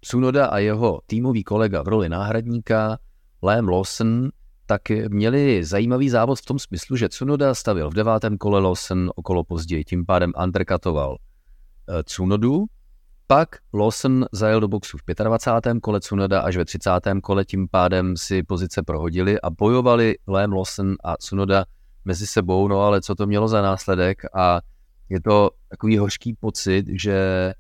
Tsunoda 0.02 0.46
a 0.46 0.58
jeho 0.58 1.02
týmový 1.06 1.44
kolega 1.44 1.82
v 1.82 1.88
roli 1.88 2.10
náhradníka, 2.10 2.98
Liam 3.44 3.70
Lawson, 3.70 4.30
tak 4.66 4.82
měli 5.08 5.64
zajímavý 5.64 6.10
závod 6.10 6.40
v 6.40 6.46
tom 6.46 6.60
smyslu, 6.60 6.96
že 6.96 7.10
Tsunoda 7.10 7.56
stavil 7.56 7.90
v 7.90 7.94
devátém 7.94 8.38
kole 8.38 8.60
Lawson 8.60 9.12
okolo 9.16 9.44
později, 9.44 9.84
tím 9.84 10.06
pádem 10.06 10.32
undercutoval 10.44 11.18
eh, 11.18 12.04
Tsunodu, 12.04 12.66
pak 13.28 13.50
Lawson 13.74 14.26
zajel 14.32 14.60
do 14.60 14.68
boxu 14.68 14.98
v 14.98 15.24
25. 15.24 15.80
kole 15.82 16.00
Tsunoda 16.00 16.42
až 16.42 16.58
ve 16.58 16.66
30. 16.66 16.92
kole, 17.24 17.46
tím 17.46 17.68
pádem 17.68 18.18
si 18.18 18.44
pozice 18.44 18.84
prohodili 18.84 19.42
a 19.42 19.50
bojovali 19.50 20.16
Liam 20.28 20.54
Lawson 20.54 20.96
a 21.04 21.18
Tsunoda 21.18 21.66
mezi 22.06 22.28
sebou, 22.28 22.68
no 22.68 22.82
ale 22.82 23.02
co 23.02 23.16
to 23.16 23.28
mělo 23.28 23.48
za 23.48 23.62
následek 23.62 24.22
a 24.36 24.62
je 25.10 25.22
to 25.22 25.50
takový 25.70 25.98
hořký 25.98 26.34
pocit, 26.34 26.86
že 27.02 27.54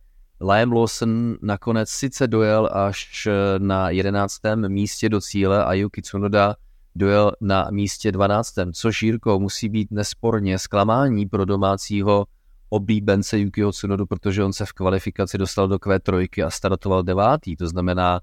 Liam 0.49 0.71
Lawson 0.71 1.36
nakonec 1.41 1.89
sice 1.89 2.27
dojel 2.27 2.69
až 2.73 3.27
na 3.58 3.89
11. 3.89 4.38
místě 4.67 5.10
do 5.10 5.21
cíle 5.21 5.65
a 5.65 5.73
Yuki 5.73 6.01
Tsunoda 6.01 6.56
dojel 6.95 7.32
na 7.41 7.67
místě 7.71 8.12
12. 8.12 8.53
což 8.73 9.03
Jirko 9.03 9.39
musí 9.39 9.69
být 9.69 9.91
nesporně 9.91 10.60
zklamání 10.60 11.25
pro 11.25 11.45
domácího 11.45 12.25
oblíbence 12.69 13.39
Yukiho 13.39 13.71
Tsunodu, 13.71 14.06
protože 14.06 14.43
on 14.43 14.53
se 14.53 14.65
v 14.65 14.73
kvalifikaci 14.73 15.38
dostal 15.38 15.67
do 15.67 15.75
Q3 15.75 16.45
a 16.45 16.49
startoval 16.49 17.03
devátý. 17.03 17.56
To 17.56 17.67
znamená, 17.67 18.19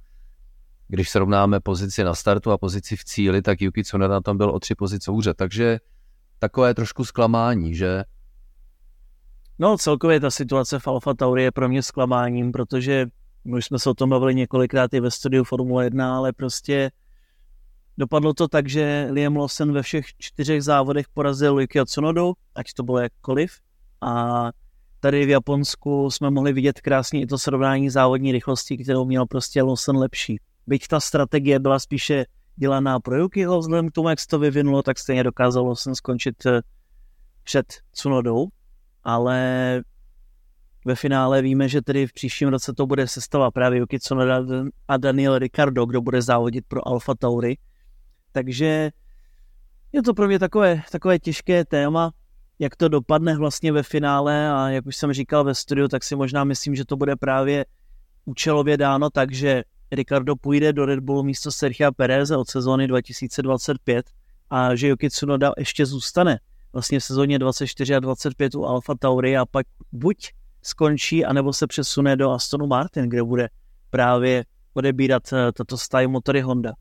když 0.89 1.11
srovnáme 1.11 1.61
pozici 1.61 2.05
na 2.05 2.15
startu 2.15 2.51
a 2.51 2.59
pozici 2.59 2.97
v 2.97 3.05
cíli, 3.05 3.43
tak 3.43 3.61
Yuki 3.61 3.83
Tsunoda 3.83 4.21
tam 4.21 4.37
byl 4.37 4.51
o 4.51 4.61
tři 4.61 4.75
pozice 4.75 5.11
hůře. 5.11 5.35
Takže 5.35 5.81
takové 6.39 6.75
trošku 6.75 7.05
zklamání, 7.05 7.75
že? 7.75 8.05
No 9.59 9.79
celkově 9.79 10.21
ta 10.21 10.31
situace 10.31 10.79
v 10.79 10.89
Alfa 10.89 11.15
Tauri 11.15 11.43
je 11.43 11.53
pro 11.53 11.69
mě 11.69 11.83
zklamáním, 11.83 12.53
protože 12.53 13.07
my 13.45 13.63
jsme 13.63 13.79
se 13.79 13.91
o 13.91 13.95
tom 13.95 14.11
bavili 14.11 14.35
několikrát 14.35 14.95
i 14.95 15.01
ve 15.01 15.11
studiu 15.11 15.45
Formule 15.45 15.85
1, 15.85 16.17
ale 16.17 16.33
prostě 16.33 16.91
Dopadlo 17.99 18.35
to 18.35 18.49
tak, 18.49 18.69
že 18.69 19.09
Liam 19.11 19.37
Lawson 19.37 19.73
ve 19.73 19.83
všech 19.83 20.07
čtyřech 20.19 20.63
závodech 20.63 21.09
porazil 21.09 21.61
Yuki 21.61 21.85
Tsunodu, 21.85 22.33
ať 22.55 22.73
to 22.73 22.83
bylo 22.83 22.99
jakkoliv. 22.99 23.61
A 24.05 24.51
tady 25.01 25.27
v 25.27 25.29
Japonsku 25.29 26.11
jsme 26.11 26.31
mohli 26.31 26.53
vidět 26.53 26.81
krásně 26.81 27.21
i 27.21 27.27
to 27.27 27.39
srovnání 27.39 27.91
závodní 27.91 28.33
rychlosti, 28.33 28.77
kterou 28.79 29.05
měl 29.05 29.27
prostě 29.27 29.63
Lawson 29.63 29.97
lepší. 29.97 30.41
Byť 30.67 30.89
ta 30.89 31.01
strategie 31.01 31.59
byla 31.59 31.79
spíše 31.79 32.25
dělaná 32.57 33.01
pro 33.01 33.17
Yukiho, 33.17 33.59
vzhledem 33.59 33.89
k 33.89 33.93
tomu, 33.93 34.09
jak 34.09 34.21
se 34.21 34.27
to 34.27 34.39
vyvinulo, 34.39 34.83
tak 34.83 34.99
stejně 34.99 35.25
dokázal 35.25 35.67
Lawson 35.67 35.95
skončit 35.95 36.47
eh, 36.47 36.61
před 37.43 37.67
Tsunodou, 37.93 38.49
ale 39.05 39.83
ve 40.87 40.95
finále 40.95 41.43
víme, 41.43 41.69
že 41.69 41.83
tedy 41.83 42.07
v 42.07 42.13
příštím 42.13 42.49
roce 42.49 42.73
to 42.73 42.87
bude 42.87 43.09
sestava 43.09 43.51
právě 43.51 43.79
Yuki 43.79 43.99
Tsunoda 43.99 44.43
a 44.89 44.97
Daniel 44.97 45.39
Ricardo, 45.39 45.87
kdo 45.87 46.01
bude 46.01 46.23
závodit 46.23 46.65
pro 46.69 46.89
Alfa 46.89 47.15
Tauri, 47.15 47.57
takže 48.33 48.91
je 49.93 50.03
to 50.03 50.15
pro 50.15 50.27
mě 50.27 50.39
takové, 50.39 50.83
takové 50.93 51.19
těžké 51.19 51.65
téma, 51.65 52.11
jak 52.59 52.77
to 52.77 52.89
dopadne 52.89 53.37
vlastně 53.37 53.73
ve 53.73 53.83
finále 53.83 54.51
a 54.51 54.69
jak 54.69 54.87
už 54.87 54.97
jsem 54.97 55.13
říkal 55.13 55.45
ve 55.45 55.55
studiu, 55.55 55.89
tak 55.89 56.05
si 56.05 56.17
možná 56.17 56.45
myslím, 56.45 56.75
že 56.75 56.85
to 56.85 56.97
bude 56.97 57.17
právě 57.17 57.67
účelově 58.25 58.77
dáno 58.77 59.11
tak, 59.11 59.33
že 59.33 59.65
Ricardo 59.93 60.37
půjde 60.37 60.73
do 60.73 60.87
Red 60.87 61.01
Bullu 61.01 61.23
místo 61.23 61.53
Sergio 61.53 61.93
Perez 61.93 62.31
od 62.31 62.49
sezóny 62.49 62.87
2025 62.87 64.07
a 64.51 64.75
že 64.75 64.89
Yuki 64.89 65.11
Tsunoda 65.11 65.53
ještě 65.59 65.87
zůstane 65.87 66.39
vlastně 66.73 67.01
v 67.01 67.05
sezóně 67.05 67.39
24 67.39 67.95
a 67.95 68.01
25 68.01 68.55
u 68.55 68.65
Alfa 68.65 68.95
Tauri 68.95 69.37
a 69.37 69.47
pak 69.47 69.67
buď 69.93 70.33
skončí, 70.63 71.25
anebo 71.25 71.53
se 71.53 71.67
přesune 71.67 72.17
do 72.17 72.31
Astonu 72.31 72.67
Martin, 72.67 73.09
kde 73.09 73.23
bude 73.23 73.49
právě 73.91 74.45
odebírat 74.75 75.33
eh, 75.33 75.53
tato 75.53 75.79
stáj 75.79 76.07
motory 76.07 76.41
Honda. 76.41 76.73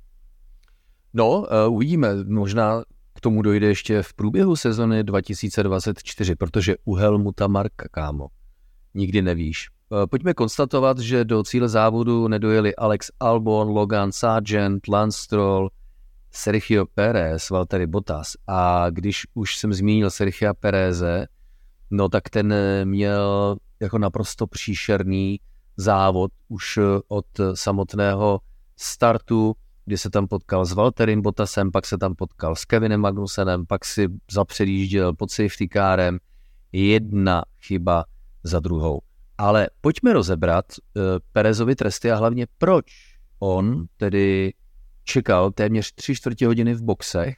No, 1.13 1.41
uh, 1.41 1.75
uvidíme. 1.75 2.23
Možná 2.23 2.83
k 3.15 3.21
tomu 3.21 3.41
dojde 3.41 3.67
ještě 3.67 4.01
v 4.01 4.13
průběhu 4.13 4.55
sezony 4.55 5.03
2024, 5.03 6.35
protože 6.35 6.75
u 6.85 6.95
Helmuta 6.95 7.47
Marka, 7.47 7.87
kámo, 7.91 8.27
nikdy 8.93 9.21
nevíš. 9.21 9.69
Eh, 9.93 10.07
pojďme 10.07 10.33
konstatovat, 10.33 10.99
že 10.99 11.25
do 11.25 11.43
cíle 11.43 11.69
závodu 11.69 12.27
nedojeli 12.27 12.75
Alex 12.75 13.11
Albon, 13.19 13.67
Logan 13.67 14.11
Sargent, 14.11 14.87
Lance 14.87 15.19
Stroll, 15.21 15.69
Sergio 16.31 16.85
Perez, 16.85 17.49
Valtteri 17.49 17.87
Bottas. 17.87 18.33
A 18.47 18.89
když 18.89 19.27
už 19.33 19.57
jsem 19.57 19.73
zmínil 19.73 20.09
Sergio 20.09 20.53
Pereze, 20.53 21.27
no 21.91 22.09
tak 22.09 22.29
ten 22.29 22.55
měl 22.83 23.57
jako 23.79 23.97
naprosto 23.97 24.47
příšerný 24.47 25.39
závod 25.77 26.31
už 26.47 26.79
od 27.07 27.25
samotného 27.53 28.39
startu, 28.77 29.55
kdy 29.85 29.97
se 29.97 30.09
tam 30.09 30.27
potkal 30.27 30.65
s 30.65 30.73
Valterim 30.73 31.21
Bottasem, 31.21 31.71
pak 31.71 31.85
se 31.85 31.97
tam 31.97 32.15
potkal 32.15 32.55
s 32.55 32.65
Kevinem 32.65 33.01
Magnusenem, 33.01 33.65
pak 33.65 33.85
si 33.85 34.07
zapředjížděl 34.31 35.13
pod 35.13 35.31
safety 35.31 35.67
kárem. 35.67 36.19
Jedna 36.71 37.43
chyba 37.61 38.05
za 38.43 38.59
druhou. 38.59 39.01
Ale 39.37 39.69
pojďme 39.81 40.13
rozebrat 40.13 40.65
uh, 40.71 41.03
Perezovi 41.31 41.75
tresty 41.75 42.11
a 42.11 42.15
hlavně 42.15 42.47
proč 42.57 42.85
on 43.39 43.85
tedy 43.97 44.53
čekal 45.03 45.51
téměř 45.51 45.91
tři 45.95 46.15
čtvrtě 46.15 46.47
hodiny 46.47 46.73
v 46.73 46.81
boxech, 46.81 47.35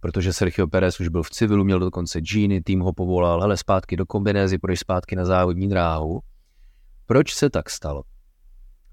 protože 0.00 0.32
Sergio 0.32 0.66
Perez 0.66 1.00
už 1.00 1.08
byl 1.08 1.22
v 1.22 1.30
civilu, 1.30 1.64
měl 1.64 1.78
dokonce 1.78 2.18
džíny, 2.18 2.60
tým 2.60 2.80
ho 2.80 2.92
povolal, 2.92 3.40
hele, 3.40 3.56
zpátky 3.56 3.96
do 3.96 4.06
kombinézy, 4.06 4.58
půjdeš 4.58 4.80
zpátky 4.80 5.16
na 5.16 5.24
závodní 5.24 5.68
dráhu. 5.68 6.20
Proč 7.06 7.34
se 7.34 7.50
tak 7.50 7.70
stalo? 7.70 8.02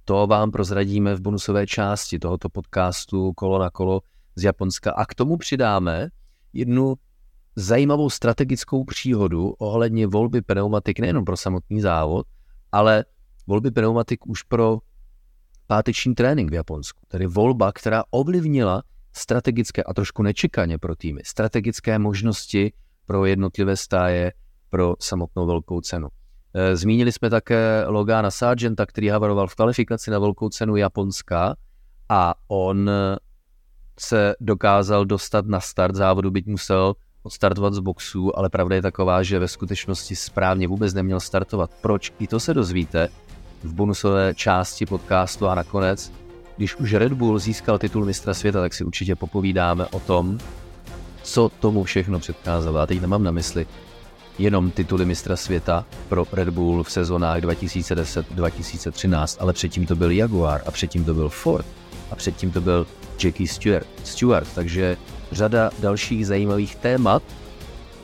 To 0.08 0.28
vám 0.28 0.52
prozradíme 0.52 1.16
v 1.16 1.22
bonusové 1.22 1.68
části 1.68 2.20
tohoto 2.20 2.50
podcastu 2.50 3.34
Kolo 3.34 3.60
na 3.60 3.70
kolo 3.70 4.02
z 4.36 4.44
Japonska 4.44 4.92
a 4.92 5.06
k 5.06 5.16
tomu 5.16 5.38
přidáme 5.38 6.10
jednu 6.54 6.96
zajímavou 7.56 8.10
strategickou 8.10 8.84
příhodu 8.84 9.50
ohledně 9.50 10.08
volby 10.08 10.42
pneumatik 10.42 11.00
nejen 11.00 11.26
pro 11.26 11.38
samotný 11.38 11.82
závod, 11.82 12.28
ale 12.72 13.06
volby 13.48 13.72
pneumatik 13.72 14.28
už 14.28 14.44
pro 14.44 14.78
páteční 15.68 16.16
trénink 16.16 16.52
v 16.52 16.54
Japonsku. 16.54 17.02
Tedy 17.08 17.26
volba, 17.26 17.72
která 17.72 18.04
ovlivnila 18.10 18.84
strategické 19.14 19.84
a 19.84 19.94
trošku 19.94 20.24
nečekaně 20.24 20.78
pro 20.78 20.96
týmy, 20.96 21.22
strategické 21.26 22.00
možnosti 22.00 22.74
pro 23.06 23.26
jednotlivé 23.26 23.78
stáje 23.78 24.34
pro 24.70 24.96
samotnou 25.00 25.48
velkou 25.48 25.82
cenu. 25.82 26.08
E, 26.58 26.76
zmínili 26.76 27.12
jsme 27.12 27.30
také 27.30 27.84
Logana 27.88 28.32
Sargenta, 28.32 28.86
který 28.86 29.08
havaroval 29.08 29.48
v 29.48 29.56
kvalifikaci 29.56 30.12
na 30.12 30.20
velkou 30.20 30.50
cenu 30.50 30.76
Japonska 30.76 31.56
a 32.10 32.34
on 32.48 32.90
se 34.00 34.36
dokázal 34.40 35.06
dostat 35.06 35.46
na 35.46 35.60
start 35.60 35.96
závodu, 35.96 36.32
byť 36.32 36.48
musel 36.48 36.94
odstartovat 37.24 37.74
z 37.74 37.80
boxu, 37.80 38.38
ale 38.40 38.50
pravda 38.50 38.76
je 38.76 38.82
taková, 38.82 39.24
že 39.24 39.40
ve 39.40 39.48
skutečnosti 39.48 40.16
správně 40.16 40.68
vůbec 40.68 40.94
neměl 40.94 41.20
startovat. 41.20 41.72
Proč? 41.82 42.14
I 42.20 42.28
to 42.28 42.40
se 42.40 42.54
dozvíte 42.54 43.10
v 43.64 43.74
bonusové 43.74 44.34
části 44.36 44.86
podcastu 44.86 45.48
a 45.48 45.56
nakonec, 45.56 46.12
když 46.58 46.76
už 46.76 46.94
Red 46.94 47.14
Bull 47.14 47.40
získal 47.40 47.78
titul 47.78 48.06
mistra 48.06 48.34
světa, 48.34 48.62
tak 48.62 48.74
si 48.74 48.84
určitě 48.84 49.16
popovídáme 49.16 49.86
o 49.86 50.00
tom, 50.00 50.38
co 51.24 51.50
tomu 51.50 51.84
všechno 51.84 52.20
předcházelo. 52.20 52.80
A 52.80 52.86
teď 52.86 53.02
nemám 53.02 53.24
na 53.24 53.32
mysli 53.32 53.68
jenom 54.40 54.72
tituly 54.72 55.06
mistra 55.06 55.36
světa 55.36 55.86
pro 56.10 56.26
Red 56.32 56.50
Bull 56.50 56.84
v 56.84 56.92
sezónách 56.92 57.42
2010-2013, 57.42 59.38
ale 59.40 59.54
předtím 59.54 59.86
to 59.86 59.96
byl 59.96 60.12
Jaguar 60.12 60.62
a 60.66 60.72
předtím 60.72 61.06
to 61.06 61.14
byl 61.14 61.30
Ford 61.30 61.66
a 62.12 62.16
předtím 62.16 62.52
to 62.52 62.62
byl 62.62 62.88
Jackie 63.24 63.48
Stewart. 63.48 63.88
Stewart 64.04 64.48
takže 64.56 64.98
řada 65.32 65.72
dalších 65.80 66.28
zajímavých 66.28 66.76
témat 66.76 67.24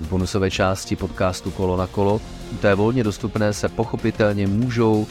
v 0.01 0.09
bonusové 0.09 0.51
části 0.51 0.95
podcastu 0.95 1.51
Kolo 1.51 1.77
na 1.77 1.87
kolo. 1.87 2.21
Té 2.61 2.75
volně 2.75 3.03
dostupné 3.03 3.53
se 3.53 3.69
pochopitelně 3.69 4.47
můžou 4.47 4.99
uh, 4.99 5.07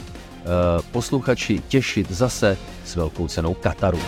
posluchači 0.91 1.61
těšit 1.67 2.11
zase 2.11 2.57
s 2.85 2.95
velkou 2.95 3.27
cenou 3.27 3.53
Kataru. 3.53 3.99